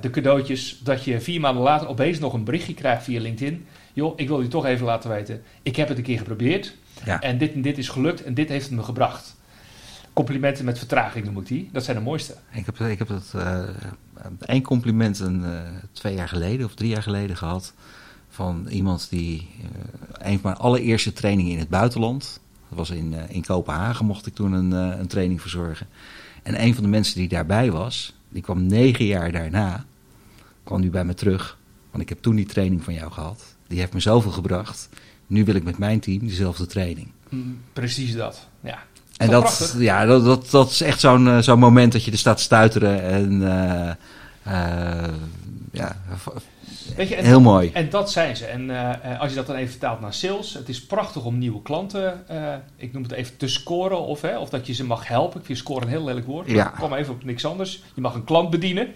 de 0.00 0.10
cadeautjes 0.10 0.80
dat 0.82 1.04
je 1.04 1.20
vier 1.20 1.40
maanden 1.40 1.62
later 1.62 1.88
opeens 1.88 2.18
nog 2.18 2.32
een 2.32 2.44
berichtje 2.44 2.74
krijgt 2.74 3.04
via 3.04 3.20
LinkedIn. 3.20 3.66
Joh, 3.92 4.12
ik 4.16 4.28
wil 4.28 4.40
je 4.40 4.48
toch 4.48 4.66
even 4.66 4.86
laten 4.86 5.10
weten, 5.10 5.42
ik 5.62 5.76
heb 5.76 5.88
het 5.88 5.98
een 5.98 6.04
keer 6.04 6.18
geprobeerd 6.18 6.76
ja. 7.04 7.20
en 7.20 7.38
dit 7.38 7.52
en 7.52 7.62
dit 7.62 7.78
is 7.78 7.88
gelukt 7.88 8.22
en 8.22 8.34
dit 8.34 8.48
heeft 8.48 8.66
het 8.66 8.74
me 8.74 8.82
gebracht. 8.82 9.36
Complimenten 10.12 10.64
met 10.64 10.78
vertraging 10.78 11.24
noem 11.24 11.38
ik 11.38 11.46
die, 11.46 11.68
dat 11.72 11.84
zijn 11.84 11.96
de 11.96 12.02
mooiste. 12.02 12.34
Ik 12.52 12.66
heb, 12.66 12.78
ik 12.78 12.98
heb 12.98 13.08
dat 13.08 13.32
eh, 13.36 13.62
één 14.40 14.62
compliment 14.62 15.18
een, 15.18 15.44
eh, 15.44 15.60
twee 15.92 16.14
jaar 16.14 16.28
geleden 16.28 16.66
of 16.66 16.74
drie 16.74 16.90
jaar 16.90 17.02
geleden 17.02 17.36
gehad. 17.36 17.74
Van 18.30 18.66
iemand 18.68 19.06
die 19.10 19.48
eh, 19.60 20.30
een 20.30 20.38
van 20.38 20.50
mijn 20.50 20.62
allereerste 20.62 21.12
trainingen 21.12 21.52
in 21.52 21.58
het 21.58 21.68
buitenland. 21.68 22.40
Dat 22.68 22.78
was 22.78 22.90
in, 22.90 23.14
eh, 23.14 23.22
in 23.28 23.44
Kopenhagen, 23.44 24.06
mocht 24.06 24.26
ik 24.26 24.34
toen 24.34 24.52
een, 24.52 24.72
eh, 24.72 24.98
een 24.98 25.06
training 25.06 25.40
verzorgen. 25.40 25.86
En 26.42 26.62
een 26.62 26.74
van 26.74 26.82
de 26.82 26.88
mensen 26.88 27.16
die 27.16 27.28
daarbij 27.28 27.70
was, 27.70 28.14
die 28.30 28.42
kwam 28.42 28.66
negen 28.66 29.04
jaar 29.04 29.32
daarna, 29.32 29.84
kwam 30.64 30.80
nu 30.80 30.90
bij 30.90 31.04
me 31.04 31.14
terug. 31.14 31.58
Want 31.90 32.02
ik 32.02 32.08
heb 32.08 32.22
toen 32.22 32.36
die 32.36 32.46
training 32.46 32.84
van 32.84 32.94
jou 32.94 33.12
gehad. 33.12 33.42
Die 33.66 33.78
heeft 33.78 33.92
me 33.92 34.00
zoveel 34.00 34.30
gebracht. 34.30 34.88
Nu 35.26 35.44
wil 35.44 35.54
ik 35.54 35.64
met 35.64 35.78
mijn 35.78 36.00
team 36.00 36.18
diezelfde 36.18 36.66
training. 36.66 37.08
Mm, 37.28 37.58
Precies 37.72 38.14
dat, 38.14 38.48
ja. 38.60 38.78
En 39.16 39.30
dat, 39.30 39.74
ja, 39.78 40.04
dat, 40.04 40.24
dat, 40.24 40.50
dat 40.50 40.70
is 40.70 40.80
echt 40.80 41.00
zo'n 41.00 41.28
eh, 41.28 41.38
zo'n 41.38 41.58
moment 41.58 41.92
dat 41.92 42.04
je 42.04 42.10
er 42.10 42.18
staat 42.18 42.36
te 42.36 42.42
stuiteren. 42.42 43.02
En 43.02 43.42
eh, 43.42 43.90
eh, 44.42 45.14
ja, 45.72 45.96
Weet 46.96 47.08
je, 47.08 47.16
en, 47.16 47.24
heel 47.24 47.40
mooi. 47.40 47.70
en 47.72 47.90
dat 47.90 48.10
zijn 48.10 48.36
ze. 48.36 48.46
En 48.46 48.70
eh, 48.70 49.12
eh, 49.12 49.20
als 49.20 49.30
je 49.30 49.36
dat 49.36 49.46
dan 49.46 49.56
even 49.56 49.70
vertaalt 49.70 50.00
naar 50.00 50.14
sales, 50.14 50.54
het 50.54 50.68
is 50.68 50.86
prachtig 50.86 51.24
om 51.24 51.38
nieuwe 51.38 51.62
klanten, 51.62 52.28
eh, 52.28 52.54
ik 52.76 52.92
noem 52.92 53.02
het 53.02 53.12
even, 53.12 53.36
te 53.36 53.48
scoren. 53.48 54.00
Of, 54.06 54.20
hè, 54.20 54.38
of 54.38 54.48
dat 54.48 54.66
je 54.66 54.72
ze 54.72 54.84
mag 54.84 55.08
helpen. 55.08 55.40
Ik 55.40 55.46
vind 55.46 55.58
scoren 55.58 55.82
een 55.82 55.88
heel 55.88 56.04
lelijk 56.04 56.26
woord. 56.26 56.50
Ja. 56.50 56.66
ik 56.66 56.74
Kom 56.78 56.92
even 56.92 57.14
op 57.14 57.24
niks 57.24 57.44
anders. 57.44 57.82
Je 57.94 58.00
mag 58.00 58.14
een 58.14 58.24
klant 58.24 58.50
bedienen. 58.50 58.88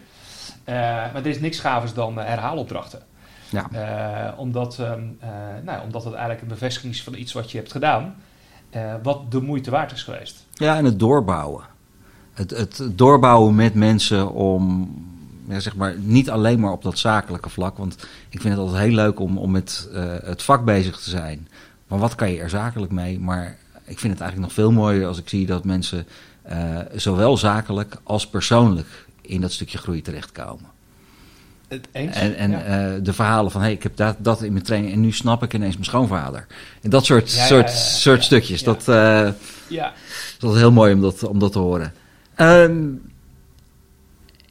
Eh, 0.65 0.75
maar 0.75 1.17
er 1.17 1.27
is 1.27 1.41
niks 1.41 1.59
gavers 1.59 1.95
dan 1.95 2.19
herhaalopdrachten. 2.19 3.03
Ja. 3.51 3.69
Eh, 3.73 4.39
omdat, 4.39 4.79
ehm, 4.79 5.01
eh, 5.21 5.29
nou, 5.65 5.83
omdat 5.85 6.05
het 6.05 6.13
eigenlijk 6.13 6.43
een 6.43 6.49
bevestiging 6.49 6.93
is 6.93 7.03
van 7.03 7.15
iets 7.15 7.33
wat 7.33 7.51
je 7.51 7.59
hebt 7.59 7.73
gedaan. 7.73 8.15
eh, 8.71 8.95
wat 9.03 9.31
de 9.31 9.41
moeite 9.41 9.71
waard 9.71 9.93
is 9.93 10.03
geweest. 10.03 10.47
Ja, 10.53 10.77
en 10.77 10.85
het 10.85 10.99
doorbouwen. 10.99 11.65
Het, 12.33 12.51
het 12.51 12.89
doorbouwen 12.93 13.55
met 13.55 13.75
mensen 13.75 14.33
om, 14.33 14.91
ja, 15.49 15.61
zeg 15.61 15.77
maar, 15.77 15.95
niet 15.99 16.31
alleen 16.31 16.61
maar 16.61 16.73
op 16.73 16.83
dat 16.83 16.99
zakelijke 16.99 17.49
vlak. 17.49 17.77
Want 17.77 17.97
ik 18.29 18.41
vind 18.41 18.55
het 18.55 18.63
altijd 18.63 18.85
heel 18.85 18.95
leuk 18.95 19.21
om, 19.21 19.39
om 19.39 19.51
met 19.51 19.89
eh, 19.93 20.05
het 20.25 20.43
vak 20.43 20.65
bezig 20.65 21.01
te 21.01 21.11
zijn. 21.11 21.49
Maar 21.89 21.99
wat 21.99 22.15
kan 22.15 22.31
je 22.31 22.41
er 22.41 22.51
zakelijk 22.51 22.93
mee? 22.93 23.19
Maar 23.21 23.57
ik 23.85 23.99
vind 23.99 24.13
het 24.13 24.23
eigenlijk 24.23 24.41
nog 24.41 24.53
veel 24.53 24.73
mooier 24.73 25.07
als 25.07 25.19
ik 25.19 25.29
zie 25.29 25.47
dat 25.47 25.65
mensen 25.65 26.07
eh, 26.43 26.79
zowel 26.95 27.37
zakelijk 27.37 27.97
als 28.03 28.27
persoonlijk 28.27 29.07
in 29.21 29.41
dat 29.41 29.53
stukje 29.53 29.79
groei 29.79 30.03
terechtkomen. 30.03 30.73
Het 31.69 31.89
eens? 31.93 32.17
En, 32.17 32.37
en 32.37 32.51
ja. 32.51 32.63
eh, 32.63 32.93
de 33.03 33.13
verhalen 33.13 33.51
van, 33.51 33.61
hey, 33.61 33.73
ik 33.73 33.83
heb 33.83 33.97
dat, 33.97 34.17
dat 34.19 34.43
in 34.43 34.53
mijn 34.53 34.65
training 34.65 34.93
en 34.93 35.01
nu 35.01 35.13
snap 35.13 35.43
ik 35.43 35.55
ineens 35.55 35.75
mijn 35.75 35.85
schoonvader. 35.85 36.47
En 36.83 36.91
dat 36.91 37.05
soort, 37.05 37.33
Ja, 37.33 37.47
soort, 37.47 37.71
soort 37.71 38.25
stukjes, 38.25 38.63
dat, 38.63 38.85
ja. 39.69 39.93
dat 40.39 40.55
is 40.55 40.59
heel 40.59 40.73
mooi 40.73 40.95
om 40.95 41.01
dat, 41.01 41.23
om 41.23 41.39
dat 41.39 41.53
te 41.53 41.59
horen. 41.59 41.93
Ehm, 42.35 42.87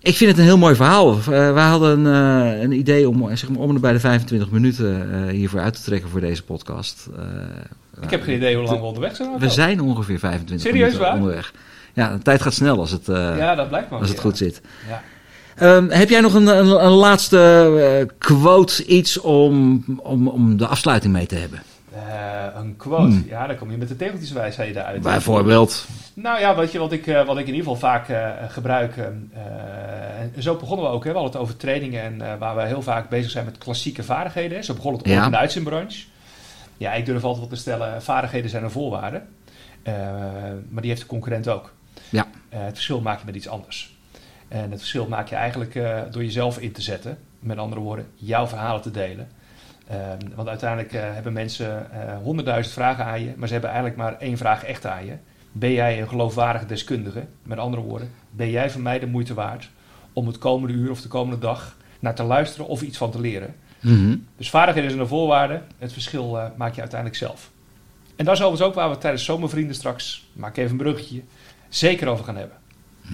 ik 0.03 0.17
vind 0.17 0.29
het 0.29 0.39
een 0.39 0.45
heel 0.45 0.57
mooi 0.57 0.75
verhaal. 0.75 1.17
Uh, 1.17 1.25
wij 1.53 1.63
hadden 1.63 2.05
een, 2.05 2.55
uh, 2.55 2.61
een 2.61 2.71
idee 2.71 3.09
om, 3.09 3.35
zeg 3.35 3.49
maar, 3.49 3.59
om 3.59 3.75
en 3.75 3.81
bij 3.81 3.93
de 3.93 3.99
25 3.99 4.49
minuten 4.49 5.09
uh, 5.11 5.29
hiervoor 5.29 5.59
uit 5.59 5.73
te 5.73 5.81
trekken 5.81 6.09
voor 6.09 6.19
deze 6.19 6.43
podcast. 6.43 7.09
ik 8.01 8.09
heb 8.09 8.23
geen 8.23 8.35
idee 8.35 8.55
hoe 8.55 8.65
lang 8.65 8.79
we 8.79 8.85
onderweg 8.85 9.15
zijn. 9.15 9.39
We 9.39 9.49
zijn 9.49 9.81
ongeveer 9.81 10.19
25 10.19 10.67
Serieus 10.67 10.81
minuten 10.81 11.07
waar? 11.07 11.15
onderweg. 11.15 11.53
Ja, 11.93 12.13
de 12.13 12.21
tijd 12.21 12.41
gaat 12.41 12.53
snel 12.53 12.79
als 12.79 12.91
het, 12.91 13.05
ja, 13.05 13.55
dat 13.55 13.67
blijkt 13.67 13.89
maar 13.89 13.99
als 13.99 14.07
het 14.07 14.17
ja. 14.17 14.23
goed 14.23 14.37
zit. 14.37 14.61
Ja. 14.89 15.01
Um, 15.75 15.89
heb 15.89 16.09
jij 16.09 16.21
nog 16.21 16.33
een, 16.33 16.47
een, 16.47 16.85
een 16.85 16.91
laatste 16.91 18.07
quote, 18.17 18.85
iets 18.85 19.19
om, 19.19 19.83
om, 19.97 20.27
om 20.27 20.57
de 20.57 20.67
afsluiting 20.67 21.13
mee 21.13 21.25
te 21.25 21.35
hebben? 21.35 21.61
Uh, 21.95 22.45
een 22.55 22.75
quote, 22.77 23.11
hmm. 23.11 23.25
ja, 23.27 23.47
dan 23.47 23.57
kom 23.57 23.71
je 23.71 23.77
met 23.77 23.87
de 23.87 23.95
tegeltjeswijsheden 23.95 24.85
uit. 24.85 25.01
Bijvoorbeeld? 25.01 25.87
Nou 26.13 26.39
ja, 26.39 26.55
weet 26.55 26.71
je, 26.71 26.79
wat 26.79 26.91
ik, 26.91 27.07
uh, 27.07 27.25
wat 27.25 27.37
ik 27.37 27.47
in 27.47 27.53
ieder 27.53 27.71
geval 27.71 27.89
vaak 27.89 28.09
uh, 28.09 28.29
gebruik. 28.47 28.97
en 28.97 30.33
zo 30.39 30.55
begonnen 30.55 30.85
we 30.85 30.91
ook, 30.91 31.03
hè, 31.03 31.09
we 31.09 31.15
hadden 31.15 31.33
het 31.33 31.41
over 31.41 31.57
trainingen 31.57 32.03
en 32.03 32.39
waar 32.39 32.55
we 32.55 32.61
heel 32.61 32.81
vaak 32.81 33.09
bezig 33.09 33.31
zijn 33.31 33.45
met 33.45 33.57
klassieke 33.57 34.03
vaardigheden. 34.03 34.57
Hè. 34.57 34.63
Zo 34.63 34.73
begon 34.73 34.91
het 34.91 35.01
ook 35.01 35.07
ja. 35.07 35.25
in 35.25 35.31
de 35.31 35.37
uitzendbranche. 35.37 36.05
Ja, 36.77 36.93
ik 36.93 37.05
durf 37.05 37.23
altijd 37.23 37.39
wel 37.39 37.55
te 37.55 37.61
stellen, 37.61 38.01
vaardigheden 38.01 38.49
zijn 38.49 38.63
een 38.63 38.71
voorwaarde. 38.71 39.21
maar 40.69 40.81
die 40.81 40.89
heeft 40.89 41.01
de 41.01 41.07
concurrent 41.07 41.47
ook. 41.47 41.73
Ja. 42.09 42.27
het 42.49 42.73
verschil 42.73 43.01
maak 43.01 43.19
je 43.19 43.25
met 43.25 43.35
iets 43.35 43.47
anders. 43.47 43.95
En 44.47 44.71
het 44.71 44.79
verschil 44.79 45.07
maak 45.07 45.27
je 45.27 45.35
eigenlijk 45.35 45.73
door 46.11 46.23
jezelf 46.23 46.59
in 46.59 46.71
te 46.71 46.81
zetten. 46.81 47.17
Met 47.39 47.57
andere 47.57 47.81
woorden, 47.81 48.07
jouw 48.15 48.47
verhalen 48.47 48.81
te 48.81 48.91
delen. 48.91 49.27
Um, 49.91 50.35
want 50.35 50.47
uiteindelijk 50.47 50.93
uh, 50.93 51.01
hebben 51.01 51.33
mensen 51.33 51.87
uh, 51.93 52.17
honderdduizend 52.23 52.73
vragen 52.75 53.05
aan 53.05 53.23
je, 53.23 53.33
maar 53.35 53.47
ze 53.47 53.53
hebben 53.53 53.71
eigenlijk 53.71 54.01
maar 54.01 54.17
één 54.17 54.37
vraag 54.37 54.63
echt 54.63 54.85
aan 54.85 55.05
je. 55.05 55.13
Ben 55.51 55.71
jij 55.71 56.01
een 56.01 56.07
geloofwaardige 56.07 56.65
deskundige? 56.65 57.25
Met 57.43 57.57
andere 57.57 57.81
woorden, 57.81 58.11
ben 58.29 58.49
jij 58.49 58.69
van 58.69 58.81
mij 58.81 58.99
de 58.99 59.07
moeite 59.07 59.33
waard 59.33 59.69
om 60.13 60.27
het 60.27 60.37
komende 60.37 60.73
uur 60.73 60.91
of 60.91 61.01
de 61.01 61.07
komende 61.07 61.39
dag 61.39 61.75
naar 61.99 62.15
te 62.15 62.23
luisteren 62.23 62.67
of 62.67 62.81
iets 62.81 62.97
van 62.97 63.11
te 63.11 63.19
leren? 63.19 63.55
Mm 63.79 63.95
-hmm. 63.95 64.27
Dus 64.37 64.49
vaardigheden 64.49 64.89
zijn 64.89 65.01
een 65.01 65.07
voorwaarde, 65.07 65.61
het 65.77 65.93
verschil 65.93 66.51
maak 66.57 66.73
je 66.73 66.81
uiteindelijk 66.81 67.19
zelf. 67.19 67.51
En 68.15 68.25
dat 68.25 68.33
is 68.33 68.41
overigens 68.41 68.69
ook 68.69 68.75
waar 68.75 68.89
we 68.89 68.97
tijdens 68.97 69.25
Zomervrienden 69.25 69.75
straks, 69.75 70.27
maak 70.33 70.57
even 70.57 70.71
een 70.71 70.77
bruggetje, 70.77 71.21
zeker 71.69 72.07
over 72.07 72.25
gaan 72.25 72.37
hebben. 72.37 72.57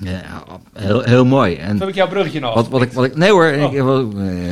Ja, 0.01 0.43
heel, 0.73 1.01
heel 1.01 1.25
mooi. 1.25 1.55
En 1.55 1.79
heb 1.79 1.87
ik 1.87 1.95
jouw 1.95 2.07
bruggetje 2.07 2.39
nog? 2.39 2.53
Wat, 2.53 2.67
wat, 2.67 2.81
ik, 2.81 2.91
wat 2.91 3.05
ik, 3.05 3.15
nee 3.15 3.31
hoor, 3.31 3.45
oh. 3.45 3.73
ik, 3.73 3.81
wel, 3.81 3.99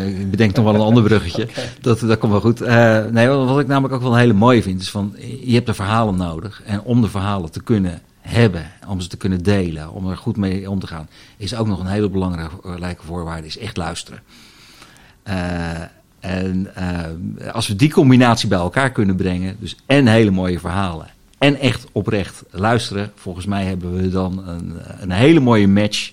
ik, 0.08 0.32
bedenk 0.32 0.56
nog 0.56 0.66
wel 0.66 0.76
een 0.76 0.82
ander 0.82 1.04
bruggetje. 1.04 1.44
okay. 1.50 1.70
dat, 1.82 2.00
dat 2.00 2.18
komt 2.18 2.32
wel 2.32 2.42
goed. 2.42 2.62
Uh, 2.62 3.06
nee, 3.06 3.28
wat 3.28 3.60
ik 3.60 3.68
namelijk 3.68 3.94
ook 3.94 4.02
wel 4.02 4.12
een 4.12 4.20
hele 4.20 4.34
mooie 4.34 4.64
vind, 4.64 4.82
is 4.82 4.90
van 4.90 5.16
je 5.44 5.54
hebt 5.54 5.66
de 5.66 5.74
verhalen 5.74 6.16
nodig. 6.16 6.62
En 6.66 6.82
om 6.82 7.02
de 7.02 7.10
verhalen 7.10 7.52
te 7.52 7.64
kunnen 7.64 8.02
hebben, 8.22 8.72
om 8.88 9.02
ze 9.02 9.08
te 9.08 9.18
kunnen 9.18 9.44
delen, 9.44 9.92
om 9.92 10.10
er 10.10 10.18
goed 10.18 10.38
mee 10.38 10.70
om 10.70 10.80
te 10.80 10.88
gaan, 10.88 11.10
is 11.38 11.56
ook 11.56 11.68
nog 11.68 11.80
een 11.80 11.88
hele 11.88 12.10
belangrijke 12.10 13.06
voorwaarde, 13.06 13.48
is 13.48 13.58
echt 13.58 13.78
luisteren. 13.78 14.20
Uh, 15.28 15.34
en 16.20 16.70
uh, 16.78 17.54
als 17.54 17.68
we 17.68 17.76
die 17.76 17.92
combinatie 17.92 18.48
bij 18.48 18.58
elkaar 18.58 18.92
kunnen 18.92 19.16
brengen, 19.16 19.56
dus 19.60 19.76
en 19.86 20.08
hele 20.08 20.32
mooie 20.32 20.60
verhalen 20.60 21.08
en 21.38 21.60
echt 21.60 21.88
oprecht 21.92 22.44
luisteren. 22.50 23.12
Volgens 23.16 23.46
mij 23.46 23.64
hebben 23.64 23.96
we 23.96 24.10
dan 24.10 24.48
een, 24.48 24.82
een 25.00 25.12
hele 25.12 25.40
mooie 25.40 25.68
match 25.68 26.12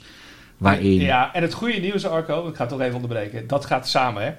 waarin... 0.56 1.00
Ja, 1.00 1.34
en 1.34 1.42
het 1.42 1.52
goede 1.52 1.78
nieuws, 1.78 2.06
Arco, 2.06 2.48
ik 2.48 2.54
ga 2.54 2.60
het 2.60 2.68
toch 2.68 2.80
even 2.80 2.94
onderbreken, 2.94 3.46
dat 3.46 3.64
gaat 3.64 3.88
samen, 3.88 4.22
hè. 4.22 4.32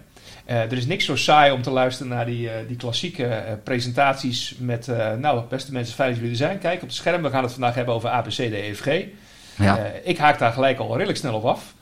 Uh, 0.50 0.62
er 0.62 0.74
is 0.74 0.86
niks 0.86 1.06
zo 1.06 1.15
saai 1.15 1.52
om 1.52 1.62
te 1.62 1.69
luisteren 1.69 2.12
naar 2.12 2.26
die, 2.26 2.45
uh, 2.45 2.52
die 2.67 2.76
klassieke 2.78 3.24
uh, 3.24 3.54
presentaties 3.63 4.56
met... 4.60 4.88
nou, 5.19 5.43
beste 5.50 5.71
mensen, 5.71 5.95
fijn 5.95 6.10
dat 6.10 6.17
jullie 6.17 6.32
er 6.32 6.38
zijn. 6.38 6.60
Kijk 6.60 6.82
op 6.82 6.88
het 6.88 6.98
scherm, 6.98 7.21
we 7.21 7.30
gaan 7.30 7.43
het 7.43 7.52
vandaag 7.52 7.76
hebben 7.76 7.93
over 7.93 8.10
ABCD, 8.10 8.39
EFG. 8.39 9.06
Ja. 9.58 9.78
ik 10.04 10.17
haak 10.17 10.39
daar 10.39 10.52
gelijk 10.52 10.80
al 10.80 10.93
redelijk 10.93 11.17
snel 11.17 11.34
op 11.34 11.45
af. 11.45 11.74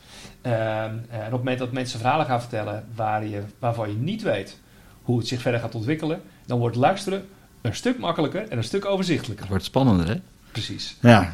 en 0.41 1.05
op 1.09 1.21
het 1.21 1.31
moment 1.31 1.59
dat 1.59 1.71
mensen 1.71 1.99
verhalen 1.99 2.25
gaan 2.25 2.39
vertellen 2.39 2.85
waar 2.95 3.25
je, 3.25 3.41
waarvan 3.59 3.89
je 3.89 3.95
niet 3.95 4.21
weet 4.21 4.59
hoe 5.01 5.17
het 5.17 5.27
zich 5.27 5.41
verder 5.41 5.59
gaat 5.59 5.75
ontwikkelen... 5.75 6.21
dan 6.45 6.59
wordt 6.59 6.75
luisteren 6.75 7.25
een 7.63 7.75
stuk 7.75 7.99
makkelijker 7.99 8.45
en 8.49 8.57
een 8.57 8.63
stuk 8.63 8.85
overzichtelijker. 8.85 9.39
Het 9.39 9.49
wordt 9.49 9.65
spannender, 9.65 10.07
hè? 10.07 10.15
Precies. 10.51 10.95
Ja, 10.99 11.31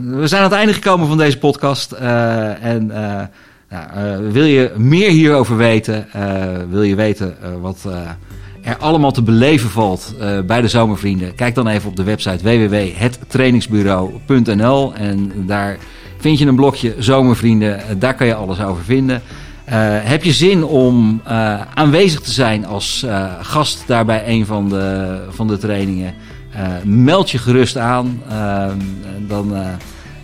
we 0.00 0.26
zijn 0.26 0.42
aan 0.42 0.48
het 0.48 0.58
einde 0.58 0.72
gekomen 0.72 1.08
van 1.08 1.18
deze 1.18 1.38
podcast. 1.38 1.92
Uh, 1.92 2.64
en 2.64 2.88
uh, 2.88 3.22
ja, 3.70 3.96
uh, 3.96 4.18
wil 4.32 4.44
je 4.44 4.72
meer 4.76 5.10
hierover 5.10 5.56
weten? 5.56 6.08
wil 6.68 6.82
je 6.82 6.94
weten 6.94 7.36
wat 7.60 7.86
er 8.62 8.76
allemaal 8.76 9.12
te 9.12 9.22
beleven 9.22 9.70
valt 9.70 10.14
bij 10.46 10.60
de 10.60 10.68
Zomervrienden? 10.68 11.34
Kijk 11.34 11.54
dan 11.54 11.68
even 11.68 11.88
op 11.88 11.96
de 11.96 12.02
website 12.02 12.44
www.hettrainingsbureau.nl 12.44 14.94
en 14.94 15.46
daar 15.46 15.78
vind 16.18 16.38
je 16.38 16.46
een 16.46 16.56
blokje 16.56 16.94
Zomervrienden. 16.98 17.98
Daar 17.98 18.14
kan 18.14 18.26
je 18.26 18.34
alles 18.34 18.60
over 18.60 18.84
vinden. 18.84 19.22
Uh, 19.68 19.74
heb 20.02 20.24
je 20.24 20.32
zin 20.32 20.64
om 20.64 21.20
uh, 21.28 21.60
aanwezig 21.74 22.20
te 22.20 22.30
zijn 22.30 22.66
als 22.66 23.02
uh, 23.04 23.32
gast 23.40 23.82
daar 23.86 24.04
bij 24.04 24.28
een 24.28 24.46
van 24.46 24.68
de, 24.68 25.18
van 25.30 25.46
de 25.46 25.58
trainingen? 25.58 26.14
meld 26.84 27.30
je 27.30 27.38
gerust 27.38 27.76
aan. 27.76 28.22
dan 29.26 29.56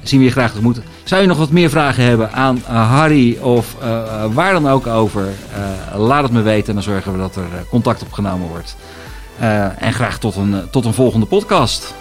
zien 0.03 0.19
we 0.19 0.25
je 0.25 0.31
graag 0.31 0.51
tegemoet. 0.51 0.81
Zou 1.05 1.21
je 1.21 1.27
nog 1.27 1.39
wat 1.39 1.51
meer 1.51 1.71
vragen 1.71 2.05
hebben 2.05 2.33
aan 2.33 2.63
Harry 2.67 3.39
of 3.41 3.77
waar 4.33 4.53
dan 4.53 4.69
ook 4.69 4.87
over? 4.87 5.29
laat 5.97 6.23
het 6.23 6.33
me 6.33 6.43
weten 6.43 6.69
en 6.69 6.75
dan 6.75 6.83
zorgen 6.83 7.13
we 7.13 7.19
dat 7.19 7.37
er 7.37 7.45
contact 7.71 8.03
opgenomen 8.03 8.49
wordt. 8.49 8.77
en 9.79 9.93
graag 9.93 10.19
tot 10.19 10.37
een, 10.37 10.63
tot 10.71 10.85
een 10.85 10.95
volgende 10.95 11.27
podcast. 11.27 11.95